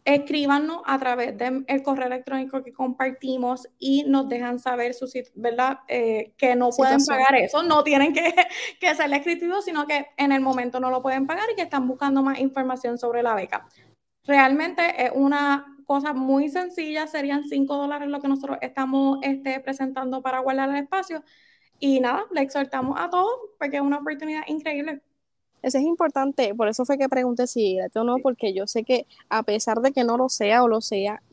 escríbanos 0.05 0.81
a 0.85 0.97
través 0.97 1.37
del 1.37 1.65
correo 1.83 2.07
electrónico 2.07 2.63
que 2.63 2.73
compartimos 2.73 3.67
y 3.77 4.03
nos 4.03 4.27
dejan 4.29 4.59
saber 4.59 4.93
su 4.93 5.07
¿verdad? 5.35 5.79
Eh, 5.87 6.33
que 6.37 6.55
no 6.55 6.69
pueden 6.69 7.03
pagar 7.05 7.35
eso, 7.35 7.63
no 7.63 7.83
tienen 7.83 8.13
que, 8.13 8.33
que 8.79 8.95
ser 8.95 9.11
escrito, 9.13 9.61
sino 9.61 9.85
que 9.85 10.07
en 10.17 10.31
el 10.31 10.41
momento 10.41 10.79
no 10.79 10.89
lo 10.89 11.01
pueden 11.01 11.27
pagar 11.27 11.45
y 11.51 11.55
que 11.55 11.63
están 11.63 11.87
buscando 11.87 12.23
más 12.23 12.39
información 12.39 12.97
sobre 12.97 13.23
la 13.23 13.35
beca. 13.35 13.67
Realmente 14.23 15.05
es 15.05 15.11
una 15.13 15.78
cosas 15.89 16.13
muy 16.13 16.49
sencillas, 16.49 17.09
serían 17.09 17.45
5 17.45 17.75
dólares 17.75 18.09
lo 18.09 18.21
que 18.21 18.27
nosotros 18.27 18.59
estamos 18.61 19.17
este, 19.23 19.59
presentando 19.59 20.21
para 20.21 20.37
guardar 20.37 20.69
el 20.69 20.75
espacio. 20.75 21.23
Y 21.79 21.99
nada, 21.99 22.25
le 22.31 22.41
exhortamos 22.41 22.95
a 22.99 23.09
todos 23.09 23.33
porque 23.57 23.77
es 23.77 23.81
una 23.81 23.97
oportunidad 23.97 24.43
increíble. 24.45 25.01
Eso 25.63 25.79
es 25.79 25.83
importante, 25.83 26.53
por 26.53 26.67
eso 26.67 26.85
fue 26.85 26.99
que 26.99 27.09
pregunté 27.09 27.47
si 27.47 27.79
era 27.79 27.89
o 27.95 28.03
no, 28.03 28.17
porque 28.19 28.53
yo 28.53 28.67
sé 28.67 28.83
que 28.83 29.07
a 29.29 29.41
pesar 29.41 29.81
de 29.81 29.91
que 29.91 30.03
no 30.03 30.15
lo 30.15 30.29
sea 30.29 30.63
o 30.63 30.67
lo 30.67 30.79
sea, 30.79 31.23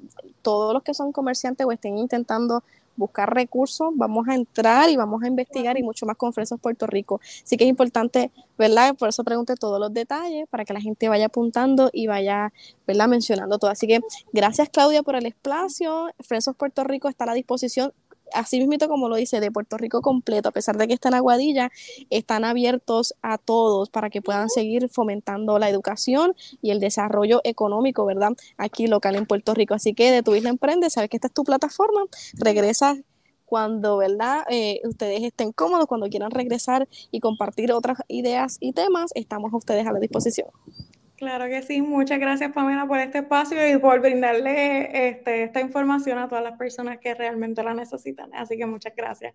todos 0.40 0.73
los 0.73 0.83
que 0.83 0.95
son 0.95 1.12
comerciantes 1.12 1.66
o 1.66 1.71
estén 1.71 1.99
intentando 1.99 2.64
buscar 2.96 3.32
recursos, 3.32 3.90
vamos 3.94 4.28
a 4.28 4.35
entrar 4.35 4.88
y 4.90 4.96
vamos 4.96 5.22
a 5.22 5.28
investigar 5.28 5.78
y 5.78 5.82
mucho 5.82 6.06
más 6.06 6.16
con 6.16 6.32
Fresas 6.32 6.59
Puerto 6.61 6.87
Rico. 6.87 7.20
Así 7.44 7.56
que 7.56 7.64
es 7.64 7.70
importante, 7.70 8.30
¿verdad? 8.59 8.94
Por 8.94 9.09
eso 9.09 9.24
pregunté 9.24 9.54
todos 9.54 9.80
los 9.80 9.92
detalles 9.92 10.48
para 10.48 10.64
que 10.64 10.72
la 10.72 10.80
gente 10.80 11.09
vaya 11.09 11.26
apuntando 11.26 11.90
y 11.92 12.06
vaya, 12.06 12.52
¿verdad? 12.87 13.09
Mencionando 13.09 13.59
todo. 13.59 13.70
Así 13.70 13.87
que 13.87 14.00
gracias 14.32 14.68
Claudia 14.68 15.02
por 15.02 15.16
el 15.16 15.26
espacio. 15.26 16.09
Fresas 16.20 16.54
Puerto 16.56 16.85
Rico 16.85 17.09
está 17.09 17.24
a 17.24 17.28
la 17.28 17.35
disposición 17.35 17.92
así 18.33 18.59
mismo 18.59 18.89
como 18.89 19.09
lo 19.09 19.17
dice, 19.17 19.41
de 19.41 19.51
Puerto 19.51 19.79
Rico 19.79 20.03
completo, 20.03 20.49
a 20.49 20.53
pesar 20.53 20.77
de 20.77 20.87
que 20.87 20.95
están 20.95 21.12
en 21.12 21.19
Aguadilla, 21.19 21.71
están 22.11 22.45
abiertos 22.45 23.15
a 23.23 23.39
todos 23.39 23.91
para 23.91 24.11
que 24.11 24.23
puedan 24.23 24.49
seguir 24.51 24.89
fomentando 24.89 25.59
la 25.59 25.69
educación 25.69 26.35
y 26.62 26.71
el 26.71 26.81
desarrollo 26.81 27.41
económico, 27.45 28.05
¿verdad? 28.05 28.33
Aquí 28.59 28.87
local 28.87 29.17
en 29.17 29.27
Puerto 29.27 29.55
Rico. 29.55 29.75
Así 29.75 29.95
que 29.95 30.11
de 30.11 30.23
tu 30.23 30.35
isla 30.35 30.51
emprende, 30.51 30.91
sabes 30.91 31.11
que 31.11 31.17
esta 31.17 31.29
es 31.29 31.35
tu 31.35 31.45
plataforma, 31.45 32.03
regresa 32.35 32.97
cuando, 33.45 33.97
¿verdad? 33.97 34.45
Eh, 34.51 34.81
ustedes 34.85 35.23
estén 35.23 35.53
cómodos, 35.53 35.87
cuando 35.87 36.09
quieran 36.09 36.33
regresar 36.33 36.89
y 37.11 37.21
compartir 37.21 37.73
otras 37.73 37.99
ideas 38.09 38.59
y 38.61 38.73
temas, 38.73 39.12
estamos 39.15 39.53
ustedes 39.55 39.87
a 39.87 39.93
la 39.93 40.01
disposición. 40.01 40.49
Claro 41.16 41.46
que 41.46 41.62
sí, 41.62 41.81
muchas 41.81 42.18
gracias 42.20 42.52
Pamela 42.52 42.87
por 42.87 42.98
este 42.98 43.18
espacio 43.18 43.57
y 43.74 43.79
por 43.79 44.00
brindarle 44.00 45.09
este, 45.09 45.44
esta 45.44 45.61
información 45.61 46.18
a 46.18 46.29
todas 46.29 46.44
las 46.44 46.59
personas 46.59 46.98
que 46.98 47.14
realmente 47.14 47.62
la 47.62 47.72
necesitan. 47.72 48.35
Así 48.35 48.59
que 48.59 48.66
muchas 48.66 48.94
gracias. 48.94 49.35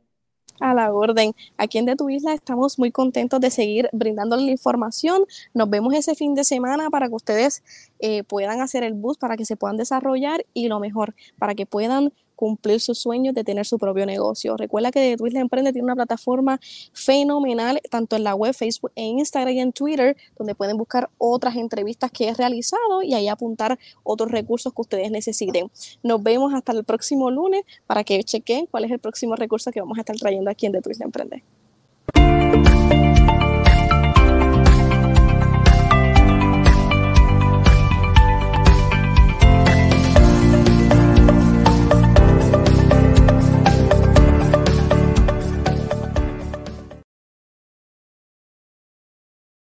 A 0.59 0.75
la 0.75 0.93
orden. 0.93 1.33
Aquí 1.57 1.79
en 1.79 1.87
De 1.87 1.95
Tu 1.95 2.07
Isla 2.11 2.35
estamos 2.35 2.77
muy 2.77 2.91
contentos 2.91 3.41
de 3.41 3.49
seguir 3.49 3.89
brindándoles 3.93 4.45
la 4.45 4.51
información. 4.51 5.23
Nos 5.55 5.71
vemos 5.71 5.95
ese 5.95 6.13
fin 6.13 6.35
de 6.35 6.43
semana 6.43 6.91
para 6.91 7.07
que 7.07 7.15
ustedes 7.15 7.63
eh, 7.99 8.23
puedan 8.25 8.61
hacer 8.61 8.83
el 8.83 8.93
bus, 8.93 9.17
para 9.17 9.35
que 9.35 9.45
se 9.45 9.55
puedan 9.55 9.77
desarrollar 9.77 10.45
y 10.53 10.67
lo 10.67 10.79
mejor, 10.79 11.15
para 11.39 11.55
que 11.55 11.65
puedan 11.65 12.13
cumplir 12.41 12.81
sus 12.81 12.97
sueños 12.97 13.35
de 13.35 13.43
tener 13.43 13.67
su 13.67 13.77
propio 13.77 14.03
negocio. 14.07 14.57
Recuerda 14.57 14.89
que 14.89 15.15
Twist 15.15 15.37
Emprende 15.37 15.71
tiene 15.71 15.85
una 15.85 15.93
plataforma 15.93 16.59
fenomenal, 16.91 17.79
tanto 17.91 18.15
en 18.15 18.23
la 18.23 18.33
web, 18.33 18.55
Facebook 18.55 18.91
e 18.95 19.03
Instagram 19.03 19.53
y 19.53 19.59
en 19.59 19.71
Twitter, 19.71 20.17
donde 20.39 20.55
pueden 20.55 20.75
buscar 20.75 21.11
otras 21.19 21.55
entrevistas 21.55 22.09
que 22.09 22.29
he 22.29 22.33
realizado 22.33 23.03
y 23.03 23.13
ahí 23.13 23.27
apuntar 23.27 23.77
otros 24.01 24.31
recursos 24.31 24.73
que 24.73 24.81
ustedes 24.81 25.11
necesiten. 25.11 25.69
Nos 26.01 26.23
vemos 26.23 26.51
hasta 26.55 26.71
el 26.71 26.83
próximo 26.83 27.29
lunes 27.29 27.61
para 27.85 28.03
que 28.03 28.23
chequen 28.23 28.65
cuál 28.65 28.85
es 28.85 28.91
el 28.91 28.97
próximo 28.97 29.35
recurso 29.35 29.71
que 29.71 29.79
vamos 29.79 29.99
a 29.99 30.01
estar 30.01 30.15
trayendo 30.15 30.49
aquí 30.49 30.65
en 30.65 30.71
The 30.71 30.81
Twist 30.81 31.01
Emprende. 31.01 31.43